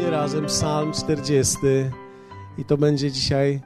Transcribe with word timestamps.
wspólnie 0.00 0.18
razem 0.18 0.46
Psalm 0.46 0.92
40 0.92 1.56
i 2.58 2.64
to 2.64 2.76
będzie 2.76 3.12
dzisiaj 3.12 3.60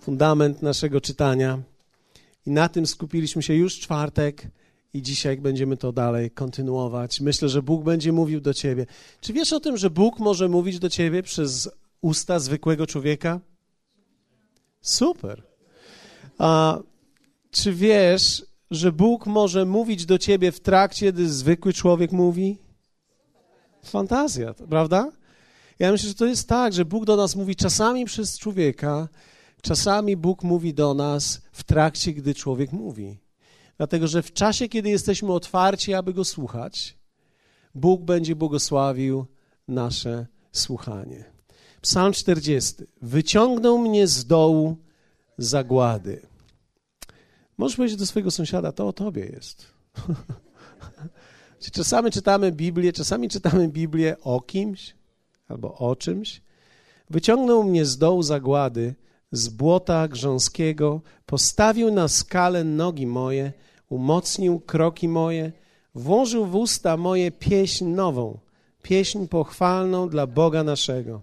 fundament 0.00 0.62
naszego 0.62 1.00
czytania. 1.00 1.58
I 2.46 2.50
na 2.50 2.68
tym 2.68 2.86
skupiliśmy 2.86 3.42
się 3.42 3.54
już 3.54 3.78
czwartek 3.78 4.46
i 4.94 5.02
dzisiaj 5.02 5.36
będziemy 5.36 5.76
to 5.76 5.92
dalej 5.92 6.30
kontynuować. 6.30 7.20
Myślę, 7.20 7.48
że 7.48 7.62
Bóg 7.62 7.84
będzie 7.84 8.12
mówił 8.12 8.40
do 8.40 8.54
ciebie. 8.54 8.86
Czy 9.20 9.32
wiesz 9.32 9.52
o 9.52 9.60
tym, 9.60 9.76
że 9.76 9.90
Bóg 9.90 10.18
może 10.18 10.48
mówić 10.48 10.78
do 10.78 10.90
ciebie 10.90 11.22
przez 11.22 11.70
usta 12.00 12.38
zwykłego 12.38 12.86
człowieka? 12.86 13.40
Super. 14.80 15.42
A 16.38 16.78
czy 17.50 17.72
wiesz, 17.72 18.46
że 18.70 18.92
Bóg 18.92 19.26
może 19.26 19.64
mówić 19.64 20.06
do 20.06 20.18
ciebie 20.18 20.52
w 20.52 20.60
trakcie, 20.60 21.12
gdy 21.12 21.28
zwykły 21.28 21.72
człowiek 21.72 22.12
mówi? 22.12 22.58
Fantazja, 23.82 24.54
prawda? 24.54 25.19
Ja 25.80 25.92
myślę, 25.92 26.08
że 26.08 26.14
to 26.14 26.26
jest 26.26 26.48
tak, 26.48 26.72
że 26.72 26.84
Bóg 26.84 27.04
do 27.04 27.16
nas 27.16 27.36
mówi 27.36 27.56
czasami 27.56 28.04
przez 28.04 28.38
człowieka, 28.38 29.08
czasami 29.62 30.16
Bóg 30.16 30.42
mówi 30.42 30.74
do 30.74 30.94
nas 30.94 31.40
w 31.52 31.64
trakcie, 31.64 32.12
gdy 32.12 32.34
człowiek 32.34 32.72
mówi. 32.72 33.18
Dlatego, 33.76 34.08
że 34.08 34.22
w 34.22 34.32
czasie, 34.32 34.68
kiedy 34.68 34.90
jesteśmy 34.90 35.32
otwarci, 35.32 35.94
aby 35.94 36.14
Go 36.14 36.24
słuchać, 36.24 36.98
Bóg 37.74 38.02
będzie 38.02 38.36
błogosławił 38.36 39.26
nasze 39.68 40.26
słuchanie. 40.52 41.24
Psalm 41.80 42.12
40. 42.12 42.74
Wyciągnął 43.02 43.78
mnie 43.78 44.06
z 44.06 44.26
dołu 44.26 44.76
zagłady. 45.38 46.26
Możesz 47.58 47.76
powiedzieć 47.76 47.98
do 47.98 48.06
swojego 48.06 48.30
sąsiada, 48.30 48.72
to 48.72 48.88
o 48.88 48.92
tobie 48.92 49.26
jest. 49.26 49.66
Czasami 51.72 52.10
czytamy 52.10 52.52
Biblię, 52.52 52.92
czasami 52.92 53.28
czytamy 53.28 53.68
Biblię 53.68 54.16
o 54.22 54.40
kimś 54.40 54.99
albo 55.50 55.74
o 55.74 55.96
czymś. 55.96 56.42
Wyciągnął 57.10 57.64
mnie 57.64 57.84
z 57.84 57.98
dołu 57.98 58.22
zagłady, 58.22 58.94
z 59.32 59.48
błota 59.48 60.08
grząskiego, 60.08 61.00
postawił 61.26 61.90
na 61.90 62.08
skalę 62.08 62.64
nogi 62.64 63.06
moje, 63.06 63.52
umocnił 63.88 64.60
kroki 64.60 65.08
moje, 65.08 65.52
włożył 65.94 66.46
w 66.46 66.54
usta 66.54 66.96
moje 66.96 67.30
pieśń 67.30 67.84
nową, 67.84 68.38
pieśń 68.82 69.26
pochwalną 69.26 70.08
dla 70.08 70.26
Boga 70.26 70.64
naszego. 70.64 71.22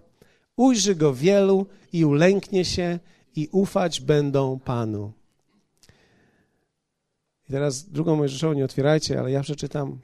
Ujrzy 0.56 0.94
go 0.94 1.14
wielu 1.14 1.66
i 1.92 2.04
ulęknie 2.04 2.64
się 2.64 2.98
i 3.36 3.48
ufać 3.52 4.00
będą 4.00 4.58
Panu. 4.58 5.12
I 7.48 7.52
teraz 7.52 7.84
drugą 7.84 8.16
Mojżeszową 8.16 8.52
nie 8.52 8.64
otwierajcie, 8.64 9.20
ale 9.20 9.30
ja 9.30 9.42
przeczytam. 9.42 9.98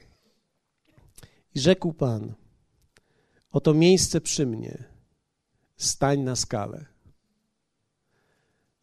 I 1.55 1.59
rzekł 1.59 1.93
Pan, 1.93 2.33
oto 3.55 3.73
miejsce 3.73 4.21
przy 4.21 4.45
mnie, 4.45 4.83
stań 5.77 6.19
na 6.19 6.35
skalę. 6.35 6.85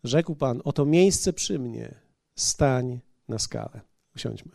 Rzekł 0.05 0.35
Pan, 0.35 0.63
oto 0.65 0.85
miejsce 0.85 1.33
przy 1.33 1.59
mnie, 1.59 1.95
stań 2.35 3.01
na 3.29 3.39
skalę. 3.39 3.81
Usiądźmy. 4.17 4.53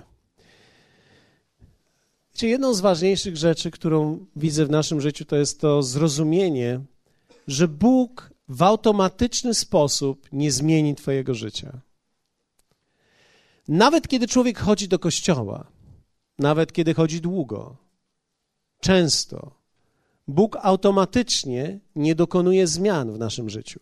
Wiecie, 2.34 2.48
jedną 2.48 2.74
z 2.74 2.82
ważniejszych 2.82 3.38
rzeczy, 3.38 3.72
którą 3.72 4.26
widzę 4.36 4.66
w 4.66 4.70
naszym 4.70 5.02
życiu, 5.02 5.26
to 5.26 5.36
jest 5.36 5.62
to 5.62 5.84
zrozumienie, 5.84 6.82
że 7.48 7.68
Bóg 7.68 8.34
w 8.50 8.62
automatyczny 8.64 9.54
sposób 9.54 10.28
nie 10.32 10.52
zmieni 10.52 10.96
Twojego 10.96 11.34
życia. 11.34 11.82
Nawet 13.68 14.08
kiedy 14.08 14.28
człowiek 14.28 14.60
chodzi 14.60 14.88
do 14.88 15.00
kościoła, 15.00 15.68
nawet 16.40 16.74
kiedy 16.74 16.94
chodzi 16.94 17.22
długo, 17.22 17.78
często, 18.80 19.57
Bóg 20.28 20.58
automatycznie 20.62 21.80
nie 21.96 22.16
dokonuje 22.16 22.68
zmian 22.68 23.12
w 23.12 23.20
naszym 23.20 23.50
życiu. 23.50 23.80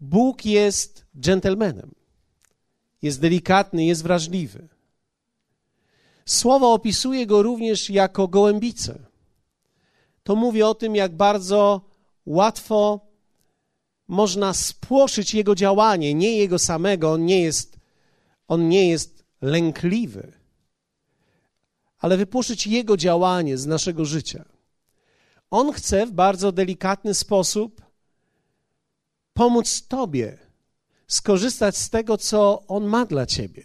Bóg 0.00 0.44
jest 0.44 1.04
dżentelmenem, 1.20 1.94
jest 3.02 3.20
delikatny, 3.20 3.84
jest 3.84 4.02
wrażliwy. 4.02 4.68
Słowo 6.26 6.72
opisuje 6.72 7.26
go 7.26 7.42
również 7.42 7.90
jako 7.90 8.28
gołębicę. 8.28 8.98
To 10.22 10.36
mówi 10.36 10.62
o 10.62 10.74
tym, 10.74 10.96
jak 10.96 11.16
bardzo 11.16 11.80
łatwo 12.26 13.00
można 14.08 14.54
spłoszyć 14.54 15.34
jego 15.34 15.54
działanie, 15.54 16.14
nie 16.14 16.36
jego 16.36 16.58
samego. 16.58 17.12
On 17.12 17.26
nie 17.26 17.42
jest, 17.42 17.76
on 18.48 18.68
nie 18.68 18.88
jest 18.88 19.24
lękliwy, 19.42 20.32
ale 21.98 22.16
wypłoszyć 22.16 22.66
jego 22.66 22.96
działanie 22.96 23.58
z 23.58 23.66
naszego 23.66 24.04
życia. 24.04 24.44
On 25.50 25.72
chce 25.72 26.06
w 26.06 26.12
bardzo 26.12 26.52
delikatny 26.52 27.14
sposób 27.14 27.82
pomóc 29.32 29.86
Tobie 29.88 30.38
skorzystać 31.06 31.76
z 31.76 31.90
tego, 31.90 32.18
co 32.18 32.66
On 32.66 32.84
ma 32.84 33.06
dla 33.06 33.26
Ciebie. 33.26 33.64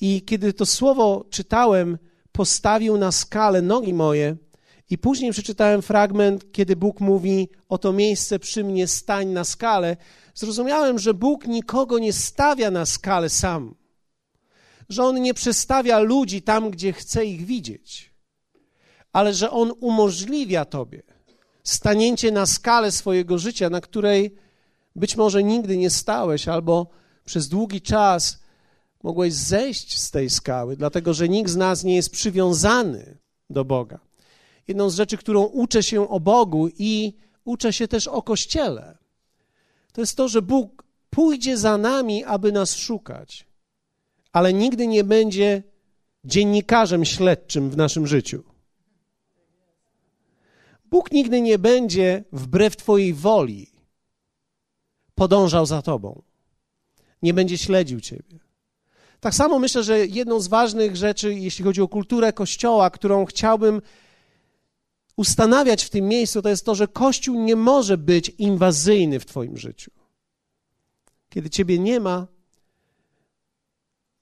I 0.00 0.22
kiedy 0.22 0.52
to 0.52 0.66
słowo 0.66 1.26
czytałem, 1.30 1.98
postawił 2.32 2.98
na 2.98 3.12
skalę 3.12 3.62
nogi 3.62 3.94
moje, 3.94 4.36
i 4.90 4.98
później 4.98 5.32
przeczytałem 5.32 5.82
fragment, 5.82 6.52
kiedy 6.52 6.76
Bóg 6.76 7.00
mówi: 7.00 7.48
Oto 7.68 7.92
miejsce 7.92 8.38
przy 8.38 8.64
mnie, 8.64 8.86
stań 8.86 9.28
na 9.28 9.44
skalę. 9.44 9.96
Zrozumiałem, 10.34 10.98
że 10.98 11.14
Bóg 11.14 11.46
nikogo 11.46 11.98
nie 11.98 12.12
stawia 12.12 12.70
na 12.70 12.86
skalę 12.86 13.28
sam, 13.28 13.74
że 14.88 15.04
On 15.04 15.22
nie 15.22 15.34
przestawia 15.34 15.98
ludzi 15.98 16.42
tam, 16.42 16.70
gdzie 16.70 16.92
chce 16.92 17.24
ich 17.24 17.46
widzieć, 17.46 18.11
ale 19.12 19.34
że 19.34 19.50
On 19.50 19.72
umożliwia 19.80 20.64
Tobie 20.64 21.02
stanięcie 21.64 22.32
na 22.32 22.46
skalę 22.46 22.92
swojego 22.92 23.38
życia, 23.38 23.70
na 23.70 23.80
której 23.80 24.34
być 24.96 25.16
może 25.16 25.42
nigdy 25.42 25.76
nie 25.76 25.90
stałeś, 25.90 26.48
albo 26.48 26.86
przez 27.24 27.48
długi 27.48 27.80
czas 27.80 28.38
mogłeś 29.02 29.34
zejść 29.34 29.98
z 30.00 30.10
tej 30.10 30.30
skały, 30.30 30.76
dlatego 30.76 31.14
że 31.14 31.28
nikt 31.28 31.50
z 31.50 31.56
nas 31.56 31.84
nie 31.84 31.96
jest 31.96 32.10
przywiązany 32.10 33.18
do 33.50 33.64
Boga 33.64 33.98
jedną 34.68 34.90
z 34.90 34.94
rzeczy, 34.94 35.16
którą 35.16 35.44
uczę 35.44 35.82
się 35.82 36.08
o 36.08 36.20
Bogu 36.20 36.68
i 36.78 37.12
uczę 37.44 37.72
się 37.72 37.88
też 37.88 38.08
o 38.08 38.22
Kościele, 38.22 38.98
to 39.92 40.00
jest 40.00 40.16
to, 40.16 40.28
że 40.28 40.42
Bóg 40.42 40.84
pójdzie 41.10 41.56
za 41.56 41.78
nami, 41.78 42.24
aby 42.24 42.52
nas 42.52 42.74
szukać, 42.74 43.46
ale 44.32 44.52
nigdy 44.52 44.86
nie 44.86 45.04
będzie 45.04 45.62
dziennikarzem 46.24 47.04
śledczym 47.04 47.70
w 47.70 47.76
naszym 47.76 48.06
życiu. 48.06 48.44
Bóg 50.92 51.12
nigdy 51.12 51.40
nie 51.40 51.58
będzie 51.58 52.24
wbrew 52.32 52.76
Twojej 52.76 53.14
woli 53.14 53.70
podążał 55.14 55.66
za 55.66 55.82
Tobą. 55.82 56.22
Nie 57.22 57.34
będzie 57.34 57.58
śledził 57.58 58.00
Ciebie. 58.00 58.38
Tak 59.20 59.34
samo 59.34 59.58
myślę, 59.58 59.82
że 59.82 60.06
jedną 60.06 60.40
z 60.40 60.48
ważnych 60.48 60.96
rzeczy, 60.96 61.34
jeśli 61.34 61.64
chodzi 61.64 61.80
o 61.80 61.88
kulturę 61.88 62.32
Kościoła, 62.32 62.90
którą 62.90 63.24
chciałbym 63.24 63.82
ustanawiać 65.16 65.84
w 65.84 65.90
tym 65.90 66.08
miejscu, 66.08 66.42
to 66.42 66.48
jest 66.48 66.66
to, 66.66 66.74
że 66.74 66.88
Kościół 66.88 67.40
nie 67.40 67.56
może 67.56 67.98
być 67.98 68.28
inwazyjny 68.28 69.20
w 69.20 69.26
Twoim 69.26 69.56
życiu. 69.56 69.90
Kiedy 71.28 71.50
Ciebie 71.50 71.78
nie 71.78 72.00
ma, 72.00 72.26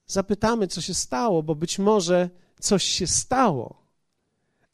zapytamy, 0.06 0.68
co 0.68 0.80
się 0.80 0.94
stało, 0.94 1.42
bo 1.42 1.54
być 1.54 1.78
może 1.78 2.30
coś 2.60 2.84
się 2.84 3.06
stało. 3.06 3.80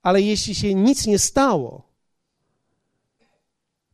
Ale 0.03 0.23
jeśli 0.23 0.55
się 0.55 0.75
nic 0.75 1.07
nie 1.07 1.19
stało, 1.19 1.86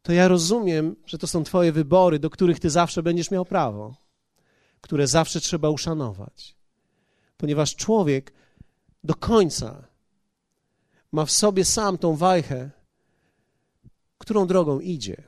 to 0.02 0.12
ja 0.12 0.28
rozumiem, 0.28 0.96
że 1.06 1.18
to 1.18 1.26
są 1.26 1.44
Twoje 1.44 1.72
wybory, 1.72 2.18
do 2.18 2.30
których 2.30 2.60
Ty 2.60 2.70
zawsze 2.70 3.02
będziesz 3.02 3.30
miał 3.30 3.44
prawo, 3.44 3.96
które 4.80 5.06
zawsze 5.06 5.40
trzeba 5.40 5.70
uszanować. 5.70 6.56
Ponieważ 7.36 7.76
człowiek 7.76 8.32
do 9.04 9.14
końca 9.14 9.84
ma 11.12 11.24
w 11.24 11.30
sobie 11.30 11.64
sam 11.64 11.98
tą 11.98 12.16
wajchę, 12.16 12.70
którą 14.18 14.46
drogą 14.46 14.80
idzie 14.80 15.22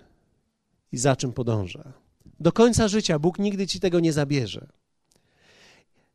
i 0.93 0.99
za 0.99 1.17
czym 1.17 1.33
podąża. 1.33 1.93
Do 2.41 2.53
końca 2.53 2.89
życia 2.89 3.19
Bóg 3.19 3.39
nigdy 3.39 3.67
ci 3.67 3.81
tego 3.81 4.01
nie 4.01 4.13
zabierze. 4.13 4.67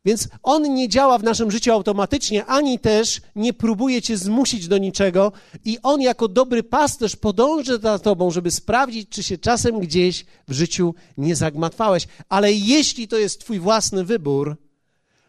Więc 0.04 0.28
On 0.42 0.74
nie 0.74 0.88
działa 0.88 1.18
w 1.18 1.22
naszym 1.22 1.50
życiu 1.50 1.72
automatycznie, 1.72 2.46
ani 2.46 2.78
też 2.78 3.20
nie 3.36 3.52
próbuje 3.52 4.02
cię 4.02 4.16
zmusić 4.16 4.68
do 4.68 4.78
niczego, 4.78 5.32
i 5.64 5.78
On 5.82 6.00
jako 6.00 6.28
dobry 6.28 6.62
pasterz 6.62 7.16
podąży 7.16 7.78
za 7.78 7.98
tobą, 7.98 8.30
żeby 8.30 8.50
sprawdzić, 8.50 9.08
czy 9.08 9.22
się 9.22 9.38
czasem 9.38 9.80
gdzieś 9.80 10.24
w 10.48 10.52
życiu 10.52 10.94
nie 11.16 11.36
zagmatwałeś. 11.36 12.06
Ale 12.28 12.52
jeśli 12.52 13.08
to 13.08 13.18
jest 13.18 13.40
Twój 13.40 13.58
własny 13.58 14.04
wybór, 14.04 14.56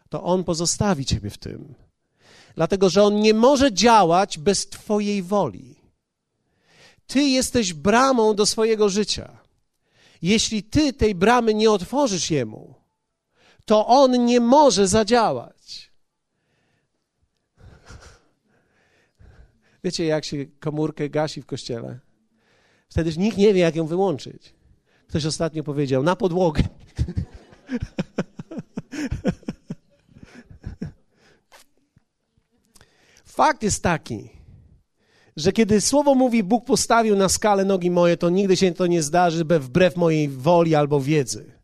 to 0.08 0.22
On 0.22 0.44
pozostawi 0.44 1.04
Ciebie 1.04 1.30
w 1.30 1.38
tym 1.38 1.74
dlatego 2.54 2.90
że 2.90 3.02
on 3.02 3.20
nie 3.20 3.34
może 3.34 3.72
działać 3.72 4.38
bez 4.38 4.68
Twojej 4.68 5.22
woli. 5.22 5.76
Ty 7.06 7.22
jesteś 7.22 7.72
bramą 7.72 8.34
do 8.34 8.46
swojego 8.46 8.88
życia. 8.88 9.38
Jeśli 10.22 10.62
ty 10.62 10.92
tej 10.92 11.14
bramy 11.14 11.54
nie 11.54 11.70
otworzysz 11.70 12.30
jemu, 12.30 12.74
to 13.64 13.86
on 13.86 14.24
nie 14.24 14.40
może 14.40 14.88
zadziałać. 14.88 15.92
Wiecie, 19.84 20.04
jak 20.04 20.24
się 20.24 20.46
komórkę 20.46 21.10
gasi 21.10 21.42
w 21.42 21.46
kościele? 21.46 22.00
Wtedy 22.88 23.12
nikt 23.16 23.36
nie 23.36 23.54
wie, 23.54 23.60
jak 23.60 23.76
ją 23.76 23.86
wyłączyć. 23.86 24.54
Ktoś 25.08 25.26
ostatnio 25.26 25.64
powiedział, 25.64 26.02
na 26.02 26.16
podłogę. 26.16 26.62
Fakt 33.24 33.62
jest 33.62 33.82
taki, 33.82 34.30
że 35.36 35.52
kiedy 35.52 35.80
słowo 35.80 36.14
mówi, 36.14 36.42
Bóg 36.42 36.64
postawił 36.64 37.16
na 37.16 37.28
skalę 37.28 37.64
nogi 37.64 37.90
moje, 37.90 38.16
to 38.16 38.30
nigdy 38.30 38.56
się 38.56 38.72
to 38.72 38.86
nie 38.86 39.02
zdarzy 39.02 39.44
wbrew 39.44 39.96
mojej 39.96 40.28
woli 40.28 40.74
albo 40.74 41.00
wiedzy. 41.00 41.61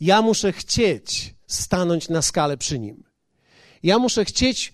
Ja 0.00 0.22
muszę 0.22 0.52
chcieć 0.52 1.34
stanąć 1.46 2.08
na 2.08 2.22
skalę 2.22 2.56
przy 2.56 2.78
nim. 2.78 3.04
Ja 3.82 3.98
muszę 3.98 4.24
chcieć 4.24 4.72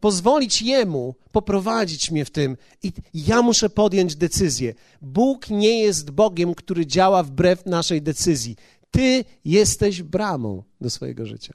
pozwolić 0.00 0.62
Jemu 0.62 1.14
poprowadzić 1.32 2.10
mnie 2.10 2.24
w 2.24 2.30
tym 2.30 2.56
i 2.82 2.92
ja 3.14 3.42
muszę 3.42 3.70
podjąć 3.70 4.16
decyzję. 4.16 4.74
Bóg 5.02 5.50
nie 5.50 5.80
jest 5.80 6.10
Bogiem, 6.10 6.54
który 6.54 6.86
działa 6.86 7.22
wbrew 7.22 7.66
naszej 7.66 8.02
decyzji. 8.02 8.56
Ty 8.90 9.24
jesteś 9.44 10.02
bramą 10.02 10.62
do 10.80 10.90
swojego 10.90 11.26
życia. 11.26 11.54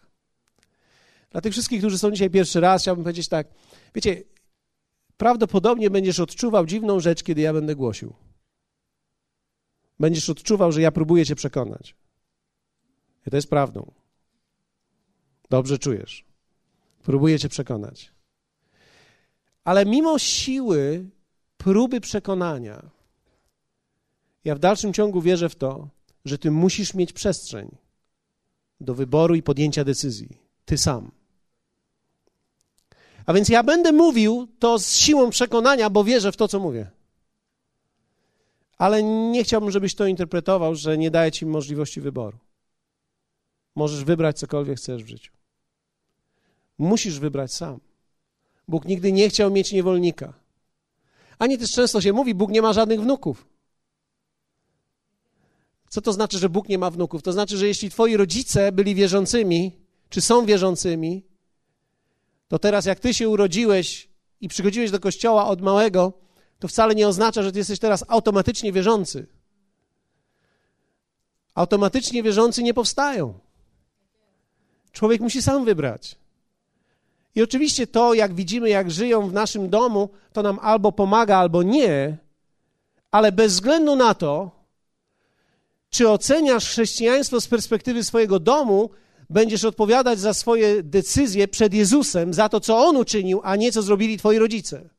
Dla 1.31 1.42
tych 1.42 1.51
wszystkich, 1.51 1.80
którzy 1.80 1.98
są 1.98 2.12
dzisiaj 2.12 2.30
pierwszy 2.30 2.60
raz, 2.60 2.81
chciałbym 2.81 3.04
powiedzieć 3.04 3.27
tak. 3.27 3.48
Wiecie, 3.95 4.24
prawdopodobnie 5.18 5.89
będziesz 5.89 6.19
odczuwał 6.19 6.65
dziwną 6.65 7.00
rzecz, 7.00 7.24
kiedy 7.24 7.42
ja 7.42 7.54
będę 7.54 7.75
głosił. 7.75 8.13
Będziesz 10.00 10.30
odczuwał, 10.30 10.71
że 10.71 10.81
ja 10.81 10.92
próbuję 10.92 11.25
cię 11.25 11.36
przekonać. 11.36 11.95
I 13.27 13.29
to 13.29 13.35
jest 13.35 13.49
prawdą. 13.49 13.91
Dobrze 15.49 15.77
czujesz. 15.77 16.25
Próbuję 17.03 17.39
cię 17.39 17.49
przekonać. 17.49 18.11
Ale 19.63 19.85
mimo 19.85 20.19
siły 20.19 21.09
próby 21.57 22.01
przekonania, 22.01 22.89
ja 24.45 24.55
w 24.55 24.59
dalszym 24.59 24.93
ciągu 24.93 25.21
wierzę 25.21 25.49
w 25.49 25.55
to, 25.55 25.87
że 26.25 26.37
ty 26.37 26.51
musisz 26.51 26.93
mieć 26.93 27.13
przestrzeń 27.13 27.75
do 28.79 28.95
wyboru 28.95 29.35
i 29.35 29.43
podjęcia 29.43 29.83
decyzji. 29.83 30.37
Ty 30.65 30.77
sam. 30.77 31.11
A 33.25 33.33
więc 33.33 33.49
ja 33.49 33.63
będę 33.63 33.91
mówił 33.91 34.47
to 34.59 34.79
z 34.79 34.95
siłą 34.95 35.29
przekonania, 35.29 35.89
bo 35.89 36.03
wierzę 36.03 36.31
w 36.31 36.37
to, 36.37 36.47
co 36.47 36.59
mówię. 36.59 36.91
Ale 38.77 39.03
nie 39.03 39.43
chciałbym, 39.43 39.71
żebyś 39.71 39.95
to 39.95 40.05
interpretował, 40.05 40.75
że 40.75 40.97
nie 40.97 41.11
daję 41.11 41.31
ci 41.31 41.45
możliwości 41.45 42.01
wyboru. 42.01 42.37
Możesz 43.75 44.03
wybrać 44.03 44.39
cokolwiek 44.39 44.77
chcesz 44.77 45.03
w 45.03 45.07
życiu. 45.07 45.31
Musisz 46.77 47.19
wybrać 47.19 47.53
sam. 47.53 47.79
Bóg 48.67 48.85
nigdy 48.85 49.11
nie 49.11 49.29
chciał 49.29 49.51
mieć 49.51 49.71
niewolnika. 49.71 50.33
Ani 51.39 51.57
też 51.57 51.71
często 51.71 52.01
się 52.01 52.13
mówi, 52.13 52.35
Bóg 52.35 52.51
nie 52.51 52.61
ma 52.61 52.73
żadnych 52.73 53.01
wnuków. 53.01 53.45
Co 55.89 56.01
to 56.01 56.13
znaczy, 56.13 56.37
że 56.37 56.49
Bóg 56.49 56.69
nie 56.69 56.77
ma 56.77 56.89
wnuków? 56.89 57.23
To 57.23 57.31
znaczy, 57.31 57.57
że 57.57 57.67
jeśli 57.67 57.89
twoi 57.89 58.17
rodzice 58.17 58.71
byli 58.71 58.95
wierzącymi, 58.95 59.71
czy 60.09 60.21
są 60.21 60.45
wierzącymi, 60.45 61.23
to 62.47 62.59
teraz 62.59 62.85
jak 62.85 62.99
ty 62.99 63.13
się 63.13 63.29
urodziłeś 63.29 64.09
i 64.41 64.47
przychodziłeś 64.47 64.91
do 64.91 64.99
kościoła 64.99 65.47
od 65.47 65.61
małego, 65.61 66.13
to 66.59 66.67
wcale 66.67 66.95
nie 66.95 67.07
oznacza, 67.07 67.43
że 67.43 67.51
ty 67.51 67.57
jesteś 67.57 67.79
teraz 67.79 68.05
automatycznie 68.07 68.71
wierzący. 68.71 69.27
Automatycznie 71.55 72.23
wierzący 72.23 72.63
nie 72.63 72.73
powstają. 72.73 73.39
Człowiek 74.93 75.21
musi 75.21 75.41
sam 75.41 75.65
wybrać. 75.65 76.15
I 77.35 77.41
oczywiście 77.41 77.87
to, 77.87 78.13
jak 78.13 78.33
widzimy, 78.33 78.69
jak 78.69 78.91
żyją 78.91 79.29
w 79.29 79.33
naszym 79.33 79.69
domu, 79.69 80.09
to 80.33 80.41
nam 80.41 80.59
albo 80.61 80.91
pomaga, 80.91 81.37
albo 81.37 81.63
nie, 81.63 82.17
ale 83.11 83.31
bez 83.31 83.53
względu 83.53 83.95
na 83.95 84.13
to, 84.13 84.51
czy 85.89 86.09
oceniasz 86.09 86.69
chrześcijaństwo 86.69 87.41
z 87.41 87.47
perspektywy 87.47 88.03
swojego 88.03 88.39
domu, 88.39 88.89
będziesz 89.29 89.63
odpowiadać 89.63 90.19
za 90.19 90.33
swoje 90.33 90.83
decyzje 90.83 91.47
przed 91.47 91.73
Jezusem, 91.73 92.33
za 92.33 92.49
to, 92.49 92.59
co 92.59 92.77
On 92.77 92.97
uczynił, 92.97 93.41
a 93.43 93.55
nie 93.55 93.71
co 93.71 93.81
zrobili 93.81 94.17
twoi 94.17 94.37
rodzice. 94.37 94.89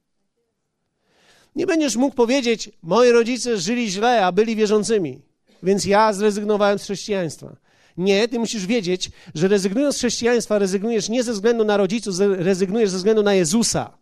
Nie 1.57 1.67
będziesz 1.67 1.97
mógł 1.97 2.17
powiedzieć, 2.17 2.71
moi 2.83 3.11
rodzice 3.11 3.59
żyli 3.59 3.91
źle, 3.91 4.27
a 4.27 4.33
byli 4.33 4.57
wierzącymi, 4.57 5.21
więc 5.63 5.85
ja 5.85 6.13
zrezygnowałem 6.13 6.79
z 6.79 6.83
chrześcijaństwa. 6.83 7.64
Nie, 7.97 8.29
ty 8.29 8.39
musisz 8.39 8.67
wiedzieć, 8.67 9.11
że 9.35 9.49
rezygnując 9.49 9.95
z 9.95 9.99
chrześcijaństwa, 9.99 10.59
rezygnujesz 10.59 11.09
nie 11.09 11.23
ze 11.23 11.33
względu 11.33 11.65
na 11.65 11.77
rodziców, 11.77 12.15
rezygnujesz 12.19 12.91
ze 12.91 12.97
względu 12.97 13.23
na 13.23 13.35
Jezusa. 13.35 13.99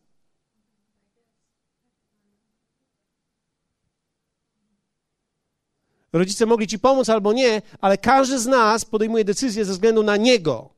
Rodzice 6.13 6.47
mogli 6.47 6.67
ci 6.67 6.79
pomóc 6.79 7.09
albo 7.09 7.33
nie, 7.33 7.63
ale 7.81 7.99
każdy 7.99 8.39
z 8.39 8.47
nas 8.47 8.85
podejmuje 8.85 9.25
decyzję 9.25 9.65
ze 9.65 9.73
względu 9.73 10.03
na 10.03 10.17
Niego. 10.17 10.75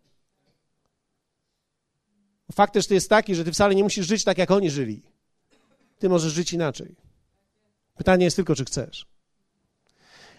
Fakt 2.53 2.75
też 2.75 2.91
jest 2.91 3.09
taki, 3.09 3.35
że 3.35 3.45
ty 3.45 3.53
wcale 3.53 3.75
nie 3.75 3.83
musisz 3.83 4.07
żyć 4.07 4.25
tak, 4.25 4.39
jak 4.39 4.51
oni 4.51 4.71
żyli. 4.71 5.03
Ty 5.99 6.09
możesz 6.09 6.33
żyć 6.33 6.53
inaczej. 6.53 6.97
Pytanie 7.97 8.25
jest 8.25 8.37
tylko, 8.37 8.55
czy 8.55 8.65
chcesz. 8.65 9.14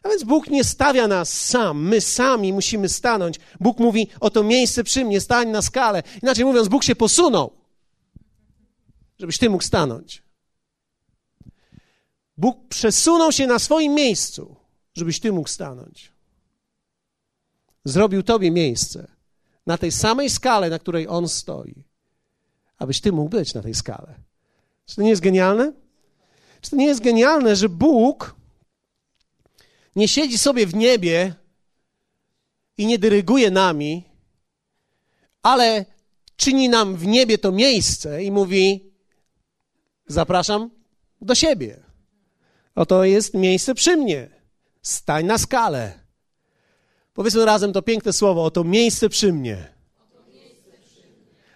A 0.05 0.09
więc 0.09 0.23
Bóg 0.23 0.47
nie 0.47 0.63
stawia 0.63 1.07
nas 1.07 1.33
sam, 1.45 1.87
my 1.87 2.01
sami 2.01 2.53
musimy 2.53 2.89
stanąć. 2.89 3.39
Bóg 3.59 3.79
mówi, 3.79 4.07
oto 4.19 4.43
miejsce 4.43 4.83
przy 4.83 5.05
mnie, 5.05 5.21
stań 5.21 5.49
na 5.49 5.61
skalę. 5.61 6.03
Inaczej 6.23 6.45
mówiąc, 6.45 6.67
Bóg 6.67 6.83
się 6.83 6.95
posunął, 6.95 7.51
żebyś 9.19 9.37
ty 9.37 9.49
mógł 9.49 9.63
stanąć. 9.63 10.23
Bóg 12.37 12.67
przesunął 12.67 13.31
się 13.31 13.47
na 13.47 13.59
swoim 13.59 13.93
miejscu, 13.93 14.55
żebyś 14.93 15.19
ty 15.19 15.31
mógł 15.31 15.49
stanąć. 15.49 16.11
Zrobił 17.85 18.23
tobie 18.23 18.51
miejsce 18.51 19.07
na 19.65 19.77
tej 19.77 19.91
samej 19.91 20.29
skale, 20.29 20.69
na 20.69 20.79
której 20.79 21.07
On 21.07 21.29
stoi, 21.29 21.83
abyś 22.77 23.01
ty 23.01 23.11
mógł 23.11 23.29
być 23.29 23.53
na 23.53 23.61
tej 23.61 23.75
skale. 23.75 24.15
Czy 24.85 24.95
to 24.95 25.01
nie 25.01 25.09
jest 25.09 25.21
genialne? 25.21 25.73
Czy 26.61 26.69
to 26.69 26.75
nie 26.75 26.85
jest 26.85 27.01
genialne, 27.01 27.55
że 27.55 27.69
Bóg 27.69 28.35
nie 29.95 30.07
siedzi 30.07 30.37
sobie 30.37 30.67
w 30.67 30.75
niebie 30.75 31.35
i 32.77 32.85
nie 32.85 32.99
dyryguje 32.99 33.51
nami, 33.51 34.03
ale 35.41 35.85
czyni 36.35 36.69
nam 36.69 36.95
w 36.95 37.07
niebie 37.07 37.37
to 37.37 37.51
miejsce 37.51 38.23
i 38.23 38.31
mówi: 38.31 38.91
Zapraszam 40.07 40.69
do 41.21 41.35
siebie. 41.35 41.83
Oto 42.75 43.03
jest 43.03 43.33
miejsce 43.33 43.75
przy 43.75 43.97
mnie. 43.97 44.29
Stań 44.81 45.25
na 45.25 45.37
skalę. 45.37 45.99
Powiedzmy 47.13 47.45
razem 47.45 47.73
to 47.73 47.81
piękne 47.81 48.13
słowo: 48.13 48.45
Oto 48.45 48.63
miejsce 48.63 49.09
przy 49.09 49.33
mnie. 49.33 49.75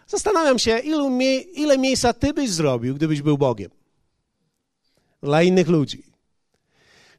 Zastanawiam 0.07 0.59
się, 0.59 0.79
ilu, 0.79 1.19
ile 1.53 1.77
miejsca 1.77 2.13
ty 2.13 2.33
byś 2.33 2.49
zrobił, 2.49 2.95
gdybyś 2.95 3.21
był 3.21 3.37
Bogiem 3.37 3.71
dla 5.23 5.43
innych 5.43 5.67
ludzi. 5.67 6.08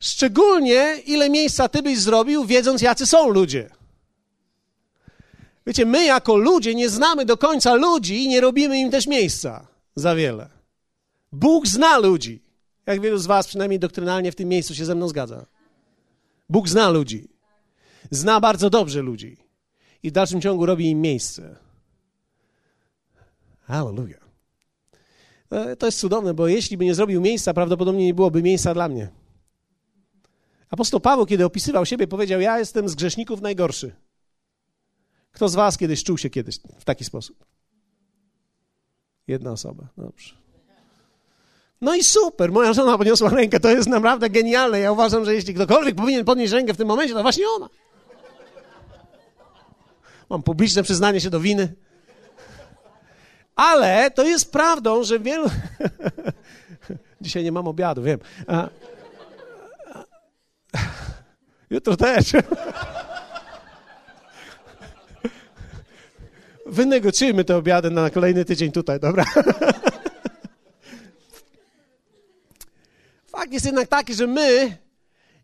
Szczególnie 0.01 0.97
ile 1.07 1.31
miejsca 1.31 1.69
ty 1.69 1.83
byś 1.83 1.99
zrobił, 1.99 2.45
wiedząc, 2.45 2.83
jacy 2.83 3.07
są 3.07 3.29
ludzie. 3.29 3.71
Wiecie, 5.67 5.87
my 5.87 6.05
jako 6.05 6.37
ludzie 6.37 6.75
nie 6.75 6.89
znamy 6.89 7.25
do 7.25 7.37
końca 7.37 7.75
ludzi 7.75 8.25
i 8.25 8.29
nie 8.29 8.41
robimy 8.41 8.79
im 8.79 8.91
też 8.91 9.07
miejsca 9.07 9.67
za 9.95 10.15
wiele. 10.15 10.49
Bóg 11.33 11.67
zna 11.67 11.99
ludzi. 11.99 12.43
Jak 12.87 13.01
wielu 13.01 13.19
z 13.19 13.27
Was, 13.27 13.47
przynajmniej 13.47 13.79
doktrynalnie 13.79 14.33
w 14.33 14.35
tym 14.35 14.49
miejscu 14.49 14.75
się 14.75 14.85
ze 14.85 14.95
mną 14.95 15.09
zgadza. 15.09 15.47
Bóg 16.49 16.69
zna 16.69 16.91
ludzi. 16.91 17.29
Zna 18.11 18.41
bardzo 18.41 18.71
dobrze 18.71 19.03
ludzi. 19.03 19.37
I 20.03 20.11
w 20.11 20.13
dalszym 20.13 20.41
ciągu 20.41 20.67
robi 20.67 20.91
im 20.91 21.01
miejsce. 21.01 21.57
Hallelujah. 23.61 24.21
E, 25.51 25.77
to 25.77 25.87
jest 25.87 25.99
cudowne, 25.99 26.35
bo 26.35 26.49
jeśli 26.49 26.77
by 26.77 26.85
nie 26.85 26.95
zrobił 26.95 27.21
miejsca, 27.21 27.55
prawdopodobnie 27.55 28.07
nie 28.07 28.15
byłoby 28.15 28.43
miejsca 28.43 28.75
dla 28.75 28.89
mnie. 28.89 29.20
Apostoł 30.71 31.01
Paweł, 31.01 31.27
kiedy 31.27 31.45
opisywał 31.45 31.87
siebie, 31.87 32.07
powiedział: 32.07 32.41
Ja 32.41 32.59
jestem 32.59 32.89
z 32.89 32.95
grzeszników 32.95 33.41
najgorszy. 33.41 33.93
Kto 35.33 35.49
z 35.49 35.55
Was 35.55 35.79
kiedyś 35.79 36.05
czuł 36.05 36.19
się 36.19 36.31
kiedyś 36.31 36.59
w 36.79 36.85
taki 36.85 37.05
sposób? 37.05 37.45
Jedna 39.27 39.53
osoba. 39.53 39.85
Dobrze. 39.97 40.35
No 41.81 41.95
i 41.95 42.05
super, 42.05 42.53
moja 42.53 42.73
żona 42.73 42.99
podniosła 42.99 43.31
rękę, 43.31 43.61
to 43.61 43.71
jest 43.71 43.89
naprawdę 43.89 44.31
genialne. 44.31 44.81
Ja 44.81 44.93
uważam, 44.93 45.25
że 45.25 45.35
jeśli 45.35 45.55
ktokolwiek 45.55 45.95
powinien 45.95 46.25
podnieść 46.25 46.53
rękę 46.53 46.75
w 46.75 46.77
tym 46.77 46.89
momencie, 46.89 47.15
to 47.15 47.23
właśnie 47.23 47.45
ona. 47.57 47.69
Mam 50.31 50.43
publiczne 50.43 50.83
przyznanie 50.83 51.21
się 51.21 51.31
do 51.31 51.41
winy. 51.41 51.75
Ale 53.57 54.11
to 54.11 54.25
jest 54.25 54.53
prawdą, 54.53 55.05
że 55.05 55.19
wielu. 55.19 55.51
Dzisiaj 57.21 57.45
nie 57.45 57.53
mam 57.53 57.69
obiadu, 57.69 58.03
wiem. 58.03 58.19
A... 58.47 58.69
Jutro 61.71 61.97
też. 61.97 62.33
Wynegocjujmy 66.67 67.45
te 67.45 67.57
obiady 67.57 67.91
na 67.91 68.11
kolejny 68.11 68.45
tydzień 68.45 68.73
tutaj, 68.73 69.01
dobra? 69.01 69.25
Fakt 73.33 73.53
jest 73.53 73.67
jednak 73.67 73.89
taki, 73.89 74.15
że 74.15 74.27
my 74.27 74.77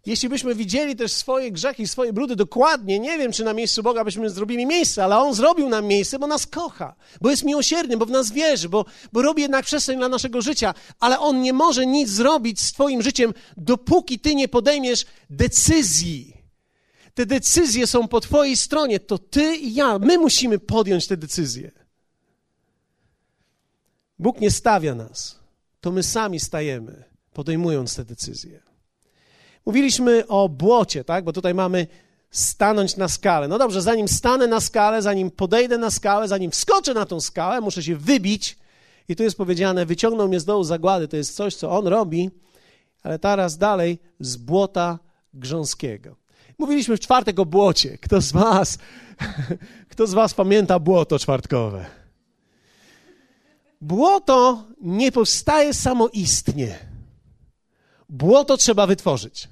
jeśli 0.07 0.29
byśmy 0.29 0.55
widzieli 0.55 0.97
też 0.97 1.13
swoje 1.13 1.53
grzechy, 1.53 1.87
swoje 1.87 2.13
brudy 2.13 2.37
dokładnie, 2.37 2.99
nie 2.99 3.19
wiem, 3.19 3.33
czy 3.33 3.45
na 3.45 3.53
miejscu 3.53 3.83
Boga 3.83 4.05
byśmy 4.05 4.31
zrobili 4.31 4.67
miejsce, 4.67 5.05
ale 5.05 5.19
On 5.19 5.35
zrobił 5.35 5.69
nam 5.69 5.87
miejsce, 5.87 6.19
bo 6.19 6.27
nas 6.27 6.47
kocha, 6.47 6.95
bo 7.21 7.31
jest 7.31 7.45
miłosierny, 7.45 7.97
bo 7.97 8.07
w 8.07 8.11
nas 8.11 8.33
wierzy, 8.33 8.69
bo, 8.69 8.85
bo 9.13 9.23
robi 9.23 9.43
jednak 9.43 9.65
przestrzeń 9.65 9.99
dla 9.99 10.09
naszego 10.09 10.43
życia, 10.43 10.75
ale 11.01 11.19
On 11.19 11.43
nie 11.43 11.53
może 11.53 11.87
nic 11.87 12.09
zrobić 12.09 12.61
z 12.61 12.73
Twoim 12.73 13.03
życiem, 13.03 13.35
dopóki 13.57 14.19
Ty 14.19 14.35
nie 14.35 14.49
podejmiesz 14.49 15.07
decyzji. 15.31 16.37
Te 17.15 17.27
decyzje 17.27 17.87
są 17.87 18.09
po 18.09 18.21
Twojej 18.21 18.57
stronie, 18.57 19.01
to 19.01 19.19
Ty 19.19 19.57
i 19.57 19.75
ja, 19.75 19.99
my 19.99 20.19
musimy 20.19 20.59
podjąć 20.59 21.07
te 21.07 21.17
decyzje. 21.17 21.71
Bóg 24.19 24.41
nie 24.41 24.51
stawia 24.51 24.95
nas, 24.95 25.39
to 25.81 25.93
my 25.93 26.03
sami 26.03 26.41
stajemy, 26.41 27.05
podejmując 27.33 27.97
te 27.97 28.05
decyzje. 28.05 28.66
Mówiliśmy 29.67 30.27
o 30.27 30.49
błocie, 30.49 31.05
tak? 31.05 31.25
Bo 31.25 31.33
tutaj 31.33 31.55
mamy 31.55 31.87
stanąć 32.31 32.97
na 32.97 33.09
skalę. 33.09 33.49
No 33.49 33.59
dobrze, 33.59 33.83
zanim 33.83 34.09
stanę 34.09 34.47
na 34.47 34.61
skalę, 34.61 35.03
zanim 35.03 35.31
podejdę 35.31 35.79
na 35.79 35.91
skalę, 35.91 36.29
zanim 36.29 36.51
wskoczę 36.51 36.95
na 36.95 37.07
tą 37.07 37.21
skałę, 37.21 37.61
muszę 37.61 37.83
się 37.83 37.97
wybić. 37.97 38.59
I 39.09 39.17
tu 39.17 39.23
jest 39.23 39.37
powiedziane, 39.37 39.87
wyciągnął 39.87 40.29
mnie 40.29 40.41
z 40.41 40.45
dołu 40.45 40.65
zagłady. 40.65 41.09
To 41.09 41.17
jest 41.17 41.37
coś, 41.37 41.55
co 41.55 41.71
on 41.71 41.87
robi, 41.87 42.31
ale 43.03 43.19
teraz 43.19 43.59
dalej 43.59 43.99
z 44.21 44.37
błota 44.37 44.99
grząskiego. 45.35 46.17
Mówiliśmy 46.59 46.97
w 46.97 47.01
czwartek 47.01 47.39
o 47.39 47.47
błocie. 47.47 47.99
Kto 47.99 48.21
z 48.21 48.33
was, 48.33 48.79
kto 49.91 50.07
z 50.07 50.15
was 50.15 50.35
pamięta 50.35 50.79
błoto 50.79 51.19
czwartkowe? 51.19 51.87
Błoto 53.81 54.65
nie 54.81 55.13
powstaje 55.13 55.75
samoistnie. 55.75 56.79
Błoto 58.09 58.57
trzeba 58.57 58.87
wytworzyć. 58.87 59.49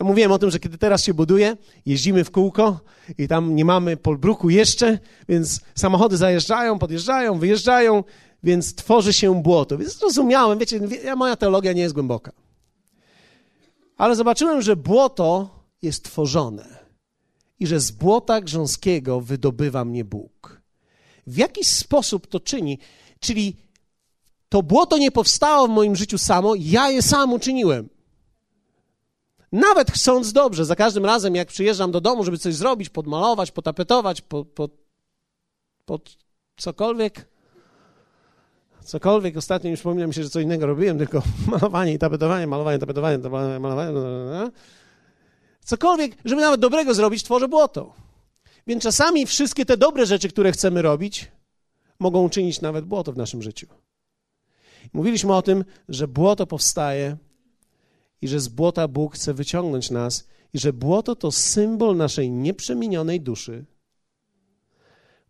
Mówiłem 0.00 0.32
o 0.32 0.38
tym, 0.38 0.50
że 0.50 0.60
kiedy 0.60 0.78
teraz 0.78 1.04
się 1.04 1.14
buduje, 1.14 1.56
jeździmy 1.86 2.24
w 2.24 2.30
kółko 2.30 2.80
i 3.18 3.28
tam 3.28 3.54
nie 3.54 3.64
mamy 3.64 3.96
polbruku 3.96 4.50
jeszcze, 4.50 4.98
więc 5.28 5.60
samochody 5.74 6.16
zajeżdżają, 6.16 6.78
podjeżdżają, 6.78 7.38
wyjeżdżają, 7.38 8.04
więc 8.42 8.74
tworzy 8.74 9.12
się 9.12 9.42
błoto. 9.42 9.78
Więc 9.78 9.98
zrozumiałem, 9.98 10.58
wiecie, 10.58 10.80
moja 11.16 11.36
teologia 11.36 11.72
nie 11.72 11.82
jest 11.82 11.94
głęboka. 11.94 12.32
Ale 13.96 14.16
zobaczyłem, 14.16 14.62
że 14.62 14.76
błoto 14.76 15.48
jest 15.82 16.04
tworzone 16.04 16.78
i 17.60 17.66
że 17.66 17.80
z 17.80 17.90
błota 17.90 18.40
grząskiego 18.40 19.20
wydobywa 19.20 19.84
mnie 19.84 20.04
Bóg. 20.04 20.60
W 21.26 21.36
jaki 21.36 21.64
sposób 21.64 22.26
to 22.26 22.40
czyni? 22.40 22.78
Czyli 23.20 23.56
to 24.48 24.62
błoto 24.62 24.98
nie 24.98 25.10
powstało 25.10 25.66
w 25.66 25.70
moim 25.70 25.96
życiu 25.96 26.18
samo, 26.18 26.54
ja 26.58 26.90
je 26.90 27.02
sam 27.02 27.32
uczyniłem. 27.32 27.88
Nawet 29.52 29.90
chcąc 29.90 30.32
dobrze, 30.32 30.64
za 30.64 30.76
każdym 30.76 31.04
razem, 31.04 31.34
jak 31.34 31.48
przyjeżdżam 31.48 31.90
do 31.90 32.00
domu, 32.00 32.24
żeby 32.24 32.38
coś 32.38 32.54
zrobić, 32.54 32.88
podmalować, 32.88 33.50
potapetować, 33.50 34.20
pod, 34.20 34.48
pod, 34.48 34.70
pod 35.84 36.16
cokolwiek, 36.56 37.28
cokolwiek. 38.84 39.36
Ostatnio 39.36 39.70
już 39.70 39.80
przypomina 39.80 40.06
mi 40.06 40.14
się, 40.14 40.22
że 40.22 40.30
co 40.30 40.40
innego 40.40 40.66
robiłem, 40.66 40.98
tylko 40.98 41.22
malowanie 41.46 41.94
i 41.94 41.98
tapetowanie, 41.98 42.46
malowanie, 42.46 42.78
tapetowanie, 42.78 43.18
malowanie, 43.18 43.60
malowanie. 43.60 44.50
Cokolwiek, 45.64 46.16
żeby 46.24 46.40
nawet 46.40 46.60
dobrego 46.60 46.94
zrobić, 46.94 47.22
tworzę 47.22 47.48
błoto. 47.48 47.92
Więc 48.66 48.82
czasami 48.82 49.26
wszystkie 49.26 49.66
te 49.66 49.76
dobre 49.76 50.06
rzeczy, 50.06 50.28
które 50.28 50.52
chcemy 50.52 50.82
robić, 50.82 51.30
mogą 51.98 52.22
uczynić 52.22 52.60
nawet 52.60 52.84
błoto 52.84 53.12
w 53.12 53.16
naszym 53.16 53.42
życiu. 53.42 53.66
Mówiliśmy 54.92 55.34
o 55.34 55.42
tym, 55.42 55.64
że 55.88 56.08
błoto 56.08 56.46
powstaje 56.46 57.16
i 58.22 58.28
że 58.28 58.40
z 58.40 58.48
błota 58.48 58.88
Bóg 58.88 59.14
chce 59.14 59.34
wyciągnąć 59.34 59.90
nas, 59.90 60.28
i 60.54 60.58
że 60.58 60.72
błoto 60.72 61.16
to 61.16 61.32
symbol 61.32 61.96
naszej 61.96 62.30
nieprzemienionej 62.30 63.20
duszy, 63.20 63.64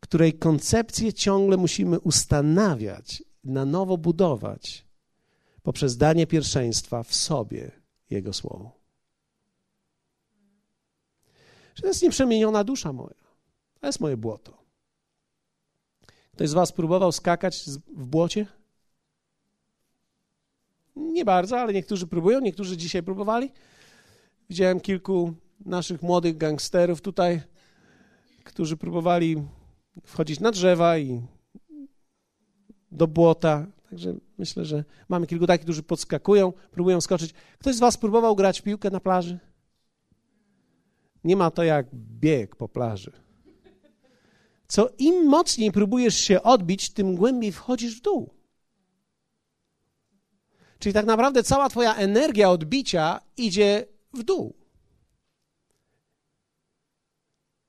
której 0.00 0.38
koncepcję 0.38 1.12
ciągle 1.12 1.56
musimy 1.56 2.00
ustanawiać, 2.00 3.22
na 3.44 3.64
nowo 3.64 3.96
budować 3.96 4.84
poprzez 5.62 5.96
danie 5.96 6.26
pierwszeństwa 6.26 7.02
w 7.02 7.14
sobie 7.14 7.70
Jego 8.10 8.32
Słowo. 8.32 8.80
Że 11.74 11.82
to 11.82 11.88
jest 11.88 12.02
nieprzemieniona 12.02 12.64
dusza 12.64 12.92
moja. 12.92 13.24
To 13.80 13.86
jest 13.86 14.00
moje 14.00 14.16
błoto. 14.16 14.64
Ktoś 16.32 16.48
z 16.48 16.52
Was 16.52 16.72
próbował 16.72 17.12
skakać 17.12 17.64
w 17.96 18.06
błocie? 18.06 18.46
Nie 21.00 21.24
bardzo, 21.24 21.60
ale 21.60 21.72
niektórzy 21.72 22.06
próbują, 22.06 22.40
niektórzy 22.40 22.76
dzisiaj 22.76 23.02
próbowali. 23.02 23.50
Widziałem 24.50 24.80
kilku 24.80 25.34
naszych 25.66 26.02
młodych 26.02 26.36
gangsterów 26.36 27.00
tutaj, 27.00 27.40
którzy 28.44 28.76
próbowali 28.76 29.42
wchodzić 30.04 30.40
na 30.40 30.50
drzewa 30.50 30.98
i 30.98 31.22
do 32.92 33.06
błota. 33.06 33.66
Także 33.90 34.14
myślę, 34.38 34.64
że 34.64 34.84
mamy 35.08 35.26
kilku 35.26 35.46
takich, 35.46 35.64
którzy 35.64 35.82
podskakują, 35.82 36.52
próbują 36.70 37.00
skoczyć. 37.00 37.34
Ktoś 37.58 37.74
z 37.74 37.78
Was 37.78 37.96
próbował 37.96 38.36
grać 38.36 38.60
w 38.60 38.62
piłkę 38.62 38.90
na 38.90 39.00
plaży? 39.00 39.38
Nie 41.24 41.36
ma 41.36 41.50
to 41.50 41.64
jak 41.64 41.86
bieg 41.94 42.56
po 42.56 42.68
plaży. 42.68 43.12
Co 44.68 44.88
im 44.98 45.26
mocniej 45.26 45.72
próbujesz 45.72 46.14
się 46.14 46.42
odbić, 46.42 46.90
tym 46.90 47.16
głębiej 47.16 47.52
wchodzisz 47.52 47.98
w 47.98 48.02
dół. 48.02 48.39
Czyli 50.80 50.92
tak 50.92 51.06
naprawdę 51.06 51.42
cała 51.42 51.68
Twoja 51.68 51.94
energia 51.94 52.50
odbicia 52.50 53.20
idzie 53.36 53.86
w 54.14 54.22
dół. 54.22 54.54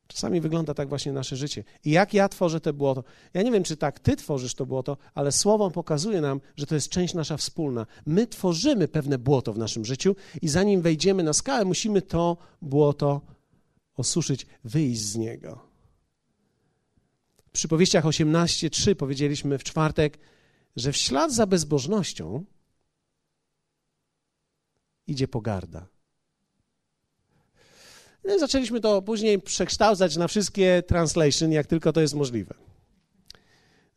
Czasami 0.07 0.41
wygląda 0.41 0.73
tak 0.73 0.89
właśnie 0.89 1.11
nasze 1.13 1.35
życie. 1.35 1.63
I 1.85 1.91
jak 1.91 2.13
ja 2.13 2.29
tworzę 2.29 2.61
te 2.61 2.73
błoto? 2.73 3.03
Ja 3.33 3.41
nie 3.41 3.51
wiem, 3.51 3.63
czy 3.63 3.77
tak 3.77 3.99
ty 3.99 4.15
tworzysz 4.15 4.55
to 4.55 4.65
błoto, 4.65 4.97
ale 5.13 5.31
Słowo 5.31 5.71
pokazuje 5.71 6.21
nam, 6.21 6.41
że 6.57 6.65
to 6.65 6.75
jest 6.75 6.89
część 6.89 7.13
nasza 7.13 7.37
wspólna. 7.37 7.85
My 8.05 8.27
tworzymy 8.27 8.87
pewne 8.87 9.17
błoto 9.17 9.53
w 9.53 9.57
naszym 9.57 9.85
życiu 9.85 10.15
i 10.41 10.47
zanim 10.49 10.81
wejdziemy 10.81 11.23
na 11.23 11.33
skalę, 11.33 11.65
musimy 11.65 12.01
to 12.01 12.37
błoto 12.61 13.21
osuszyć, 13.97 14.47
wyjść 14.63 15.01
z 15.01 15.15
niego. 15.15 15.59
W 17.47 17.51
przypowieściach 17.51 18.05
18:3 18.05 18.95
powiedzieliśmy 18.95 19.57
w 19.57 19.63
czwartek, 19.63 20.19
że 20.75 20.91
w 20.91 20.97
ślad 20.97 21.33
za 21.33 21.45
bezbożnością 21.47 22.45
idzie 25.07 25.27
pogarda. 25.27 25.87
No 28.23 28.39
zaczęliśmy 28.39 28.79
to 28.79 29.01
później 29.01 29.41
przekształcać 29.41 30.17
na 30.17 30.27
wszystkie 30.27 30.83
translation, 30.87 31.51
jak 31.51 31.67
tylko 31.67 31.93
to 31.93 32.01
jest 32.01 32.13
możliwe. 32.13 32.53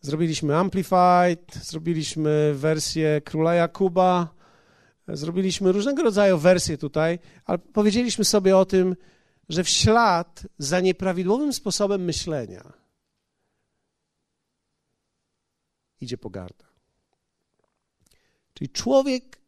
Zrobiliśmy 0.00 0.56
Amplified, 0.56 1.54
zrobiliśmy 1.62 2.54
wersję 2.54 3.20
Króla 3.24 3.54
Jakuba, 3.54 4.34
zrobiliśmy 5.08 5.72
różnego 5.72 6.02
rodzaju 6.02 6.38
wersje 6.38 6.78
tutaj, 6.78 7.18
ale 7.44 7.58
powiedzieliśmy 7.58 8.24
sobie 8.24 8.56
o 8.56 8.64
tym, 8.64 8.96
że 9.48 9.64
w 9.64 9.68
ślad 9.68 10.46
za 10.58 10.80
nieprawidłowym 10.80 11.52
sposobem 11.52 12.04
myślenia 12.04 12.72
idzie 16.00 16.18
pogarda. 16.18 16.64
Czyli 18.54 18.70
człowiek, 18.70 19.40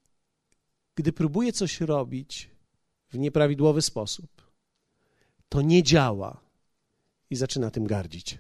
gdy 0.96 1.12
próbuje 1.12 1.52
coś 1.52 1.80
robić 1.80 2.50
w 3.08 3.18
nieprawidłowy 3.18 3.82
sposób, 3.82 4.42
to 5.48 5.62
nie 5.62 5.82
działa 5.82 6.40
i 7.30 7.36
zaczyna 7.36 7.70
tym 7.70 7.86
gardzić. 7.86 8.38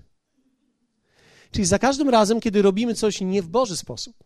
Czyli 1.50 1.64
za 1.64 1.78
każdym 1.78 2.08
razem, 2.08 2.40
kiedy 2.40 2.62
robimy 2.62 2.94
coś 2.94 3.20
nie 3.20 3.42
w 3.42 3.48
Boży 3.48 3.76
sposób 3.76 4.24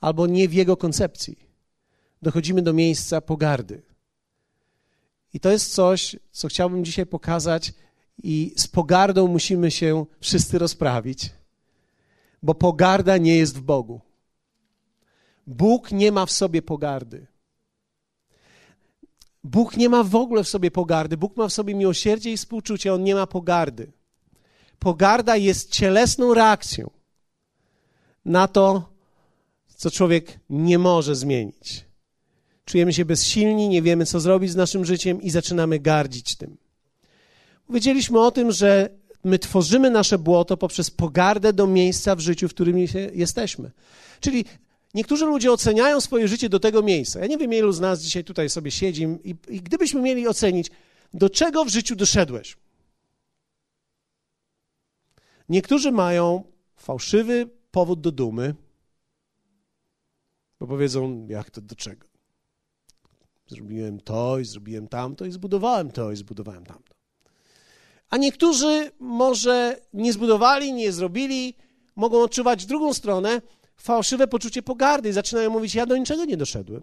albo 0.00 0.26
nie 0.26 0.48
w 0.48 0.54
Jego 0.54 0.76
koncepcji, 0.76 1.38
dochodzimy 2.22 2.62
do 2.62 2.72
miejsca 2.72 3.20
pogardy. 3.20 3.82
I 5.34 5.40
to 5.40 5.50
jest 5.50 5.74
coś, 5.74 6.16
co 6.30 6.48
chciałbym 6.48 6.84
dzisiaj 6.84 7.06
pokazać, 7.06 7.72
i 8.22 8.52
z 8.56 8.66
pogardą 8.66 9.28
musimy 9.28 9.70
się 9.70 10.06
wszyscy 10.20 10.58
rozprawić, 10.58 11.30
bo 12.42 12.54
pogarda 12.54 13.16
nie 13.16 13.36
jest 13.36 13.56
w 13.56 13.60
Bogu. 13.60 14.00
Bóg 15.46 15.92
nie 15.92 16.12
ma 16.12 16.26
w 16.26 16.30
sobie 16.30 16.62
pogardy. 16.62 17.26
Bóg 19.44 19.76
nie 19.76 19.88
ma 19.88 20.02
w 20.02 20.14
ogóle 20.14 20.44
w 20.44 20.48
sobie 20.48 20.70
pogardy. 20.70 21.16
Bóg 21.16 21.36
ma 21.36 21.48
w 21.48 21.52
sobie 21.52 21.74
miłosierdzie 21.74 22.32
i 22.32 22.36
współczucie. 22.36 22.94
On 22.94 23.04
nie 23.04 23.14
ma 23.14 23.26
pogardy. 23.26 23.92
Pogarda 24.78 25.36
jest 25.36 25.70
cielesną 25.70 26.34
reakcją 26.34 26.90
na 28.24 28.48
to, 28.48 28.88
co 29.76 29.90
człowiek 29.90 30.40
nie 30.50 30.78
może 30.78 31.16
zmienić. 31.16 31.84
Czujemy 32.64 32.92
się 32.92 33.04
bezsilni, 33.04 33.68
nie 33.68 33.82
wiemy, 33.82 34.06
co 34.06 34.20
zrobić 34.20 34.50
z 34.50 34.56
naszym 34.56 34.84
życiem 34.84 35.22
i 35.22 35.30
zaczynamy 35.30 35.78
gardzić 35.78 36.36
tym. 36.36 36.56
Powiedzieliśmy 37.66 38.20
o 38.20 38.30
tym, 38.30 38.52
że 38.52 38.90
my 39.24 39.38
tworzymy 39.38 39.90
nasze 39.90 40.18
błoto 40.18 40.56
poprzez 40.56 40.90
pogardę 40.90 41.52
do 41.52 41.66
miejsca 41.66 42.16
w 42.16 42.20
życiu, 42.20 42.48
w 42.48 42.54
którym 42.54 42.76
jesteśmy. 43.14 43.70
Czyli 44.20 44.44
Niektórzy 44.96 45.26
ludzie 45.26 45.52
oceniają 45.52 46.00
swoje 46.00 46.28
życie 46.28 46.48
do 46.48 46.60
tego 46.60 46.82
miejsca. 46.82 47.20
Ja 47.20 47.26
nie 47.26 47.38
wiem, 47.38 47.54
ilu 47.54 47.72
z 47.72 47.80
nas 47.80 48.00
dzisiaj 48.00 48.24
tutaj 48.24 48.50
sobie 48.50 48.70
siedzi 48.70 49.02
i, 49.24 49.34
i 49.48 49.60
gdybyśmy 49.60 50.00
mieli 50.00 50.28
ocenić, 50.28 50.70
do 51.14 51.30
czego 51.30 51.64
w 51.64 51.68
życiu 51.68 51.96
doszedłeś. 51.96 52.56
Niektórzy 55.48 55.92
mają 55.92 56.44
fałszywy 56.76 57.48
powód 57.70 58.00
do 58.00 58.12
dumy, 58.12 58.54
bo 60.60 60.66
powiedzą, 60.66 61.26
jak 61.28 61.50
to 61.50 61.60
do 61.60 61.74
czego? 61.74 62.06
Zrobiłem 63.46 64.00
to 64.00 64.38
i 64.38 64.44
zrobiłem 64.44 64.88
tamto 64.88 65.24
i 65.24 65.32
zbudowałem 65.32 65.90
to 65.90 66.12
i 66.12 66.16
zbudowałem 66.16 66.66
tamto. 66.66 66.94
A 68.10 68.16
niektórzy 68.16 68.90
może 68.98 69.80
nie 69.92 70.12
zbudowali, 70.12 70.72
nie 70.72 70.92
zrobili, 70.92 71.54
mogą 71.96 72.22
odczuwać 72.22 72.66
drugą 72.66 72.94
stronę 72.94 73.40
fałszywe 73.76 74.26
poczucie 74.26 74.62
pogardy 74.62 75.08
i 75.08 75.12
zaczynają 75.12 75.50
mówić: 75.50 75.74
Ja 75.74 75.86
do 75.86 75.96
niczego 75.96 76.24
nie 76.24 76.36
doszedłem. 76.36 76.82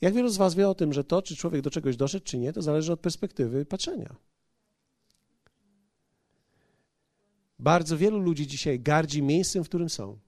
Jak 0.00 0.14
wielu 0.14 0.28
z 0.28 0.36
Was 0.36 0.54
wie 0.54 0.68
o 0.68 0.74
tym, 0.74 0.92
że 0.92 1.04
to, 1.04 1.22
czy 1.22 1.36
człowiek 1.36 1.62
do 1.62 1.70
czegoś 1.70 1.96
doszedł, 1.96 2.24
czy 2.24 2.38
nie, 2.38 2.52
to 2.52 2.62
zależy 2.62 2.92
od 2.92 3.00
perspektywy 3.00 3.66
patrzenia. 3.66 4.16
Bardzo 7.58 7.98
wielu 7.98 8.18
ludzi 8.18 8.46
dzisiaj 8.46 8.80
gardzi 8.80 9.22
miejscem, 9.22 9.64
w 9.64 9.68
którym 9.68 9.90
są. 9.90 10.18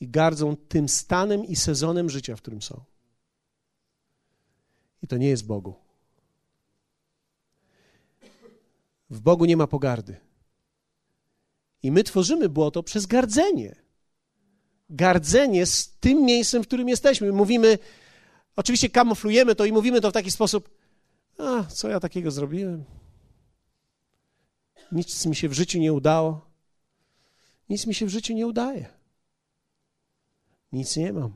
I 0.00 0.08
gardzą 0.08 0.56
tym 0.56 0.88
stanem 0.88 1.44
i 1.44 1.56
sezonem 1.56 2.10
życia, 2.10 2.36
w 2.36 2.42
którym 2.42 2.62
są. 2.62 2.84
I 5.02 5.06
to 5.06 5.16
nie 5.16 5.28
jest 5.28 5.46
Bogu. 5.46 5.74
W 9.10 9.20
Bogu 9.20 9.44
nie 9.44 9.56
ma 9.56 9.66
pogardy. 9.66 10.27
I 11.82 11.92
my 11.92 12.04
tworzymy 12.04 12.48
błoto 12.48 12.82
przez 12.82 13.06
gardzenie. 13.06 13.76
Gardzenie 14.90 15.66
z 15.66 15.96
tym 16.00 16.24
miejscem, 16.24 16.62
w 16.62 16.66
którym 16.66 16.88
jesteśmy. 16.88 17.32
Mówimy, 17.32 17.78
oczywiście 18.56 18.90
kamuflujemy 18.90 19.54
to 19.54 19.64
i 19.64 19.72
mówimy 19.72 20.00
to 20.00 20.10
w 20.10 20.12
taki 20.12 20.30
sposób: 20.30 20.70
A, 21.38 21.64
co 21.64 21.88
ja 21.88 22.00
takiego 22.00 22.30
zrobiłem? 22.30 22.84
Nic 24.92 25.26
mi 25.26 25.36
się 25.36 25.48
w 25.48 25.52
życiu 25.52 25.78
nie 25.78 25.92
udało. 25.92 26.48
Nic 27.68 27.86
mi 27.86 27.94
się 27.94 28.06
w 28.06 28.08
życiu 28.08 28.34
nie 28.34 28.46
udaje. 28.46 28.86
Nic 30.72 30.96
nie 30.96 31.12
mam. 31.12 31.34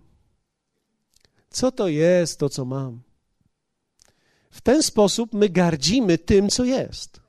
Co 1.51 1.73
to 1.73 1.89
jest 1.89 2.39
to, 2.39 2.49
co 2.49 2.65
mam? 2.65 3.03
W 4.51 4.61
ten 4.61 4.83
sposób 4.83 5.35
my 5.35 5.49
gardzimy 5.49 6.19
tym, 6.19 6.49
co 6.49 6.65
jest. 6.65 7.21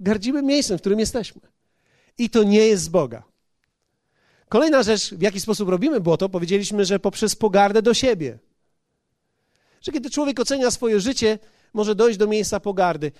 Gardzimy 0.00 0.42
miejscem, 0.42 0.78
w 0.78 0.80
którym 0.80 0.98
jesteśmy. 0.98 1.40
I 2.18 2.30
to 2.30 2.42
nie 2.42 2.66
jest 2.66 2.84
z 2.84 2.88
Boga. 2.88 3.22
Kolejna 4.48 4.82
rzecz, 4.82 5.14
w 5.14 5.22
jaki 5.22 5.40
sposób 5.40 5.68
robimy 5.68 6.00
było 6.00 6.16
to, 6.16 6.28
powiedzieliśmy, 6.28 6.84
że 6.84 6.98
poprzez 6.98 7.36
pogardę 7.36 7.82
do 7.82 7.94
siebie. 7.94 8.38
Że 9.80 9.92
kiedy 9.92 10.10
człowiek 10.10 10.40
ocenia 10.40 10.70
swoje 10.70 11.00
życie, 11.00 11.38
może 11.74 11.94
dojść 11.94 12.18
do 12.18 12.26
miejsca 12.26 12.60
pogardy. 12.60 13.12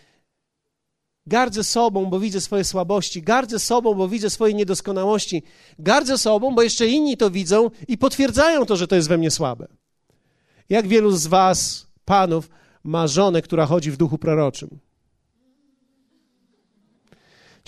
Gardzę 1.27 1.65
sobą, 1.65 2.07
bo 2.07 2.21
widzę 2.21 2.41
swoje 2.41 2.65
słabości. 2.65 3.23
Gardzę 3.23 3.59
sobą, 3.59 3.95
bo 3.95 4.09
widzę 4.09 4.31
swoje 4.31 4.55
niedoskonałości. 4.55 5.43
Gardzę 5.79 6.19
sobą, 6.19 6.55
bo 6.55 6.63
jeszcze 6.63 6.87
inni 6.87 7.17
to 7.17 7.31
widzą 7.31 7.71
i 7.89 7.99
potwierdzają 7.99 8.67
to, 8.67 8.77
że 8.77 8.89
to 8.89 8.97
jest 8.97 9.09
we 9.09 9.19
mnie 9.19 9.31
słabe. 9.31 9.69
Jak 10.69 10.89
wielu 10.89 11.11
z 11.11 11.27
Was, 11.27 11.87
panów, 12.05 12.51
ma 12.85 13.07
żonę, 13.07 13.43
która 13.43 13.67
chodzi 13.67 13.91
w 13.91 13.97
duchu 13.97 14.19
proroczym? 14.19 14.79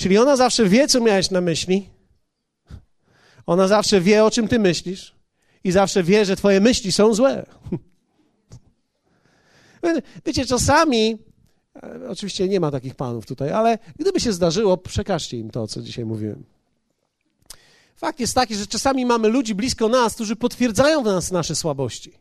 Czyli 0.00 0.18
ona 0.18 0.36
zawsze 0.36 0.68
wie, 0.68 0.88
co 0.88 1.00
miałeś 1.00 1.30
na 1.30 1.40
myśli. 1.40 1.88
Ona 3.46 3.68
zawsze 3.68 4.00
wie, 4.00 4.24
o 4.24 4.30
czym 4.30 4.48
ty 4.48 4.58
myślisz. 4.58 5.14
I 5.64 5.72
zawsze 5.72 6.02
wie, 6.02 6.24
że 6.24 6.36
twoje 6.36 6.60
myśli 6.60 6.92
są 6.92 7.14
złe. 7.14 7.46
Wiecie, 10.26 10.46
czasami, 10.46 11.18
e, 11.82 12.08
oczywiście 12.08 12.48
nie 12.48 12.60
ma 12.60 12.70
takich 12.70 12.94
panów 12.94 13.26
tutaj, 13.26 13.52
ale 13.52 13.78
gdyby 13.98 14.20
się 14.20 14.32
zdarzyło, 14.32 14.76
przekażcie 14.76 15.38
im 15.38 15.50
to, 15.50 15.66
co 15.66 15.82
dzisiaj 15.82 16.04
mówiłem. 16.04 16.44
Fakt 17.96 18.20
jest 18.20 18.34
taki, 18.34 18.54
że 18.54 18.66
czasami 18.66 19.06
mamy 19.06 19.28
ludzi 19.28 19.54
blisko 19.54 19.88
nas, 19.88 20.14
którzy 20.14 20.36
potwierdzają 20.36 21.02
w 21.02 21.06
nas 21.06 21.30
nasze 21.30 21.56
słabości. 21.56 22.12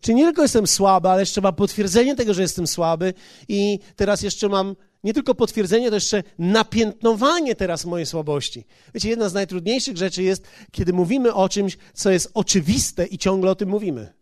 Czy 0.00 0.14
nie 0.14 0.24
tylko 0.24 0.42
jestem 0.42 0.66
słaby, 0.66 1.08
ale 1.08 1.22
jeszcze 1.22 1.40
mam 1.40 1.54
potwierdzenie 1.54 2.16
tego, 2.16 2.34
że 2.34 2.42
jestem 2.42 2.66
słaby 2.66 3.14
i 3.48 3.78
teraz 3.96 4.22
jeszcze 4.22 4.48
mam 4.48 4.76
nie 5.06 5.14
tylko 5.14 5.34
potwierdzenie, 5.34 5.88
to 5.88 5.94
jeszcze 5.94 6.22
napiętnowanie 6.38 7.54
teraz 7.54 7.84
mojej 7.84 8.06
słabości. 8.06 8.64
Wiecie, 8.94 9.08
jedna 9.08 9.28
z 9.28 9.34
najtrudniejszych 9.34 9.96
rzeczy 9.96 10.22
jest, 10.22 10.42
kiedy 10.70 10.92
mówimy 10.92 11.34
o 11.34 11.48
czymś, 11.48 11.78
co 11.94 12.10
jest 12.10 12.30
oczywiste 12.34 13.06
i 13.06 13.18
ciągle 13.18 13.50
o 13.50 13.54
tym 13.54 13.68
mówimy. 13.68 14.12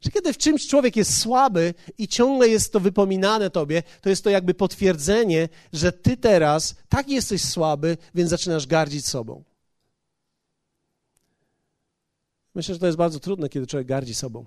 Że 0.00 0.10
kiedy 0.10 0.32
w 0.32 0.38
czymś 0.38 0.66
człowiek 0.66 0.96
jest 0.96 1.18
słaby 1.18 1.74
i 1.98 2.08
ciągle 2.08 2.48
jest 2.48 2.72
to 2.72 2.80
wypominane 2.80 3.50
tobie, 3.50 3.82
to 4.00 4.08
jest 4.08 4.24
to 4.24 4.30
jakby 4.30 4.54
potwierdzenie, 4.54 5.48
że 5.72 5.92
ty 5.92 6.16
teraz 6.16 6.74
tak 6.88 7.08
jesteś 7.08 7.44
słaby, 7.44 7.96
więc 8.14 8.30
zaczynasz 8.30 8.66
gardzić 8.66 9.06
sobą. 9.06 9.44
Myślę, 12.54 12.74
że 12.74 12.80
to 12.80 12.86
jest 12.86 12.98
bardzo 12.98 13.20
trudne, 13.20 13.48
kiedy 13.48 13.66
człowiek 13.66 13.86
gardzi 13.86 14.14
sobą. 14.14 14.44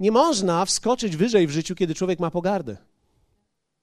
Nie 0.00 0.12
można 0.12 0.64
wskoczyć 0.64 1.16
wyżej 1.16 1.46
w 1.46 1.50
życiu, 1.50 1.74
kiedy 1.74 1.94
człowiek 1.94 2.20
ma 2.20 2.30
pogardę. 2.30 2.93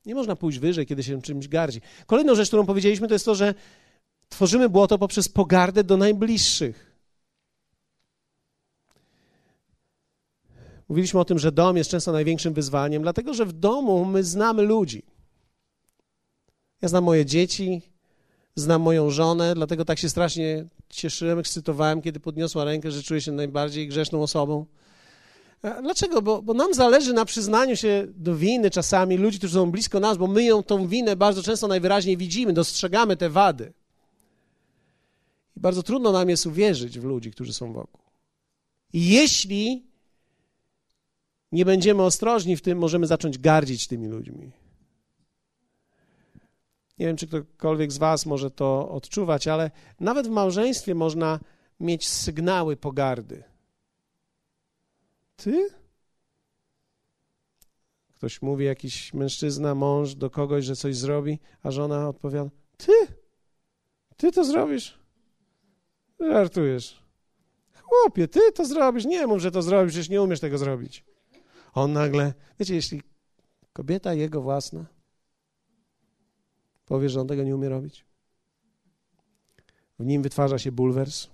Nie 0.06 0.16
można 0.16 0.36
pójść 0.36 0.60
wyżej, 0.60 0.86
kiedy 0.86 1.04
się 1.04 1.22
czymś 1.22 1.48
gardzi. 1.48 1.82
Kolejną 2.06 2.36
rzecz, 2.36 2.48
którą 2.48 2.66
powiedzieliśmy, 2.66 3.08
to 3.08 3.14
jest 3.14 3.26
to, 3.26 3.36
że 3.36 3.54
tworzymy 4.30 4.70
błoto 4.70 4.98
poprzez 4.98 5.30
pogardę 5.30 5.84
do 5.84 5.98
najbliższych. 5.98 6.92
Mówiliśmy 10.90 11.20
o 11.20 11.26
tym, 11.26 11.40
że 11.40 11.52
dom 11.52 11.78
jest 11.78 11.90
często 11.90 12.12
największym 12.12 12.54
wyzwaniem, 12.54 13.02
dlatego 13.02 13.34
że 13.34 13.46
w 13.46 13.54
domu 13.54 14.06
my 14.06 14.24
znamy 14.24 14.64
ludzi. 14.64 15.04
Ja 16.82 16.88
znam 16.88 17.04
moje 17.04 17.26
dzieci, 17.26 17.82
znam 18.56 18.82
moją 18.82 19.10
żonę, 19.10 19.56
dlatego 19.56 19.86
tak 19.86 20.00
się 20.00 20.10
strasznie 20.10 20.66
cieszyłem, 20.90 21.40
ekscytowałem, 21.40 22.02
kiedy 22.02 22.20
podniosła 22.20 22.64
rękę, 22.64 22.92
że 22.92 23.04
czuję 23.04 23.22
się 23.22 23.32
najbardziej 23.32 23.88
grzeszną 23.88 24.24
osobą. 24.24 24.66
Dlaczego? 25.62 26.22
Bo, 26.22 26.42
bo 26.42 26.54
nam 26.54 26.74
zależy 26.74 27.14
na 27.14 27.26
przyznaniu 27.26 27.76
się 27.76 28.08
do 28.16 28.36
winy 28.36 28.70
czasami 28.70 29.18
ludzi, 29.18 29.38
którzy 29.38 29.54
są 29.54 29.72
blisko 29.72 30.00
nas, 30.00 30.18
bo 30.18 30.28
my 30.28 30.44
ją, 30.44 30.64
tą 30.64 30.88
winę 30.88 31.16
bardzo 31.16 31.44
często 31.44 31.68
najwyraźniej 31.68 32.18
widzimy, 32.18 32.54
dostrzegamy 32.54 33.18
te 33.18 33.30
wady. 33.30 33.74
I 35.58 35.60
bardzo 35.60 35.84
trudno 35.84 36.12
nam 36.12 36.30
jest 36.30 36.46
uwierzyć 36.46 37.00
w 37.00 37.04
ludzi, 37.04 37.32
którzy 37.32 37.54
są 37.54 37.74
wokół. 37.74 38.02
I 38.94 39.10
jeśli 39.10 39.86
nie 41.52 41.66
będziemy 41.66 42.04
ostrożni 42.04 42.58
w 42.58 42.62
tym, 42.62 42.78
możemy 42.78 43.08
zacząć 43.08 43.38
gardzić 43.38 43.88
tymi 43.88 44.08
ludźmi. 44.08 44.52
Nie 47.00 47.06
wiem, 47.06 47.18
czy 47.18 47.28
ktokolwiek 47.28 47.92
z 47.92 47.98
Was 47.98 48.26
może 48.26 48.52
to 48.52 48.90
odczuwać, 48.90 49.48
ale 49.48 49.72
nawet 50.00 50.28
w 50.28 50.30
małżeństwie 50.30 50.96
można 50.96 51.40
mieć 51.80 52.10
sygnały 52.10 52.78
pogardy. 52.78 53.51
Ty? 55.44 55.70
Ktoś 58.16 58.42
mówi, 58.42 58.66
jakiś 58.66 59.14
mężczyzna, 59.14 59.76
mąż 59.76 60.16
do 60.16 60.30
kogoś, 60.30 60.66
że 60.66 60.76
coś 60.76 60.96
zrobi, 60.96 61.40
a 61.64 61.72
żona 61.72 62.10
odpowiada: 62.10 62.50
Ty? 62.78 62.92
Ty 64.18 64.32
to 64.32 64.44
zrobisz? 64.44 65.00
Żartujesz. 66.20 67.04
Chłopie, 67.84 68.28
ty 68.28 68.52
to 68.52 68.66
zrobisz. 68.66 69.06
Nie 69.06 69.28
mów, 69.28 69.42
że 69.42 69.52
to 69.52 69.62
zrobisz, 69.62 69.94
przecież 69.94 70.10
nie 70.10 70.22
umiesz 70.22 70.40
tego 70.40 70.58
zrobić. 70.58 71.06
On 71.74 71.94
nagle, 71.94 72.34
wiecie, 72.60 72.76
jeśli 72.76 73.02
kobieta 73.74 74.14
jego 74.14 74.42
własna 74.42 74.86
powie, 76.86 77.10
że 77.10 77.22
on 77.22 77.28
tego 77.28 77.44
nie 77.44 77.56
umie 77.56 77.70
robić, 77.70 78.06
w 80.00 80.06
nim 80.06 80.22
wytwarza 80.22 80.60
się 80.60 80.72
bulwers 80.72 81.28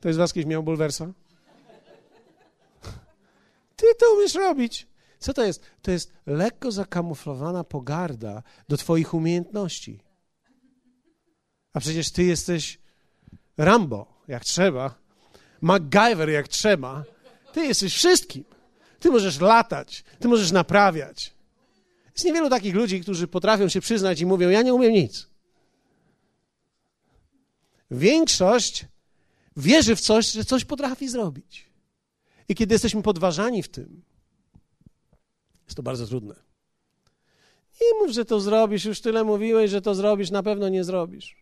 to 0.00 0.08
jest 0.08 0.18
was 0.18 0.32
kiedyś 0.32 0.46
miał 0.46 0.62
bulwersa? 0.62 1.12
Ty 3.76 3.86
to 3.98 4.14
umiesz 4.14 4.34
robić. 4.34 4.86
Co 5.18 5.34
to 5.34 5.44
jest? 5.44 5.62
To 5.82 5.90
jest 5.90 6.12
lekko 6.26 6.72
zakamuflowana 6.72 7.64
pogarda 7.64 8.42
do 8.68 8.76
twoich 8.76 9.14
umiejętności. 9.14 10.00
A 11.72 11.80
przecież 11.80 12.10
ty 12.10 12.24
jesteś 12.24 12.78
Rambo, 13.56 14.06
jak 14.28 14.44
trzeba, 14.44 14.94
MacGyver, 15.60 16.30
jak 16.30 16.48
trzeba. 16.48 17.04
Ty 17.52 17.66
jesteś 17.66 17.94
wszystkim. 17.94 18.44
Ty 19.00 19.10
możesz 19.10 19.40
latać, 19.40 20.04
ty 20.18 20.28
możesz 20.28 20.52
naprawiać. 20.52 21.34
Jest 22.12 22.24
niewielu 22.24 22.50
takich 22.50 22.74
ludzi, 22.74 23.00
którzy 23.00 23.28
potrafią 23.28 23.68
się 23.68 23.80
przyznać 23.80 24.20
i 24.20 24.26
mówią: 24.26 24.48
Ja 24.48 24.62
nie 24.62 24.74
umiem 24.74 24.92
nic. 24.92 25.26
Większość 27.90 28.86
wierzy 29.58 29.96
w 29.96 30.00
coś, 30.00 30.32
że 30.32 30.44
coś 30.44 30.64
potrafi 30.64 31.08
zrobić. 31.08 31.70
I 32.48 32.54
kiedy 32.54 32.74
jesteśmy 32.74 33.02
podważani 33.02 33.62
w 33.62 33.68
tym, 33.68 34.02
jest 35.64 35.76
to 35.76 35.82
bardzo 35.82 36.06
trudne. 36.06 36.34
I 37.80 38.02
mów, 38.02 38.14
że 38.14 38.24
to 38.24 38.40
zrobisz, 38.40 38.84
już 38.84 39.00
tyle 39.00 39.24
mówiłeś, 39.24 39.70
że 39.70 39.82
to 39.82 39.94
zrobisz, 39.94 40.30
na 40.30 40.42
pewno 40.42 40.68
nie 40.68 40.84
zrobisz. 40.84 41.36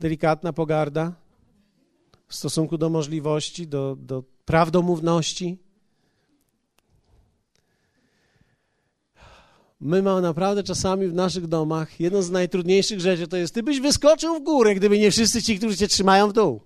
Delikatna 0.00 0.52
pogarda 0.52 1.14
w 2.28 2.34
stosunku 2.34 2.78
do 2.78 2.90
możliwości, 2.90 3.66
do, 3.66 3.96
do 3.96 4.22
prawdomówności. 4.44 5.58
My 9.80 10.02
mamy 10.02 10.20
naprawdę 10.22 10.62
czasami 10.62 11.06
w 11.08 11.14
naszych 11.14 11.46
domach 11.46 12.00
jedną 12.00 12.22
z 12.22 12.30
najtrudniejszych 12.30 13.00
rzeczy 13.00 13.28
to 13.28 13.36
jest, 13.36 13.54
ty 13.54 13.62
byś 13.62 13.80
wyskoczył 13.80 14.34
w 14.34 14.42
górę, 14.42 14.74
gdyby 14.74 14.98
nie 14.98 15.10
wszyscy 15.10 15.42
ci, 15.42 15.58
którzy 15.58 15.76
cię 15.76 15.88
trzymają 15.88 16.28
w 16.28 16.32
dół. 16.32 16.60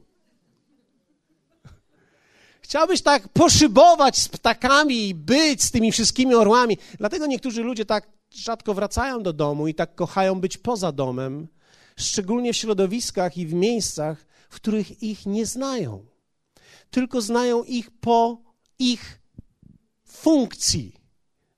Chciałbyś 2.62 3.02
tak 3.02 3.28
poszybować 3.28 4.18
z 4.18 4.28
ptakami 4.28 5.08
i 5.08 5.14
być 5.14 5.62
z 5.62 5.70
tymi 5.70 5.92
wszystkimi 5.92 6.34
orłami. 6.34 6.78
Dlatego 6.98 7.26
niektórzy 7.26 7.62
ludzie 7.62 7.84
tak 7.84 8.08
rzadko 8.34 8.74
wracają 8.74 9.22
do 9.22 9.32
domu 9.32 9.68
i 9.68 9.74
tak 9.74 9.94
kochają 9.94 10.40
być 10.40 10.58
poza 10.58 10.92
domem, 10.92 11.48
szczególnie 11.96 12.52
w 12.52 12.56
środowiskach 12.56 13.36
i 13.36 13.46
w 13.46 13.54
miejscach, 13.54 14.26
w 14.50 14.54
których 14.54 15.02
ich 15.02 15.26
nie 15.26 15.46
znają. 15.46 16.06
Tylko 16.90 17.20
znają 17.20 17.64
ich 17.64 17.90
po 17.90 18.42
ich 18.78 19.20
funkcji 20.04 20.94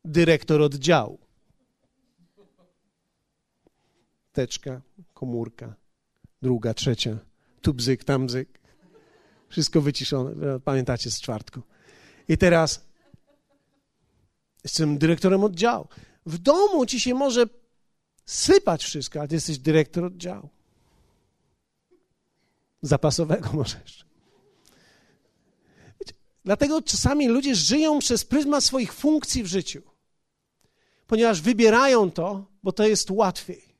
dyrektor 0.04 0.62
oddziału. 0.62 1.21
Teczka, 4.32 4.80
komórka, 5.14 5.74
druga, 6.42 6.74
trzecia, 6.74 7.18
tu 7.62 7.74
bzyk, 7.74 8.04
tam 8.04 8.26
bzyk. 8.26 8.60
Wszystko 9.48 9.80
wyciszone. 9.80 10.60
Pamiętacie 10.60 11.10
z 11.10 11.20
czwartku. 11.20 11.62
I 12.28 12.38
teraz 12.38 12.86
jestem 14.64 14.98
dyrektorem 14.98 15.44
oddziału. 15.44 15.88
W 16.26 16.38
domu 16.38 16.86
ci 16.86 17.00
się 17.00 17.14
może 17.14 17.46
sypać 18.26 18.84
wszystko, 18.84 19.20
a 19.20 19.28
ty 19.28 19.34
jesteś 19.34 19.58
dyrektor 19.58 20.04
oddziału. 20.04 20.48
Zapasowego 22.82 23.52
możesz. 23.62 24.06
Dlatego 26.44 26.82
czasami 26.82 27.28
ludzie 27.28 27.54
żyją 27.54 27.98
przez 27.98 28.24
pryzmat 28.24 28.64
swoich 28.64 28.92
funkcji 28.92 29.42
w 29.42 29.46
życiu, 29.46 29.82
ponieważ 31.06 31.40
wybierają 31.40 32.10
to, 32.10 32.46
bo 32.62 32.72
to 32.72 32.86
jest 32.86 33.10
łatwiej. 33.10 33.71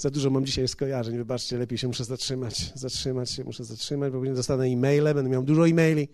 Za 0.00 0.10
dużo 0.10 0.30
mam 0.30 0.46
dzisiaj 0.46 0.68
skojarzeń, 0.68 1.16
wybaczcie, 1.16 1.58
lepiej 1.58 1.78
się 1.78 1.86
muszę 1.86 2.04
zatrzymać. 2.04 2.72
Zatrzymać 2.74 3.30
się, 3.30 3.44
muszę 3.44 3.64
zatrzymać, 3.64 4.12
bo 4.12 4.18
później 4.18 4.36
dostanę 4.36 4.64
e-maile, 4.64 5.14
będę 5.14 5.30
miał 5.30 5.42
dużo 5.42 5.68
e-maili. 5.68 6.08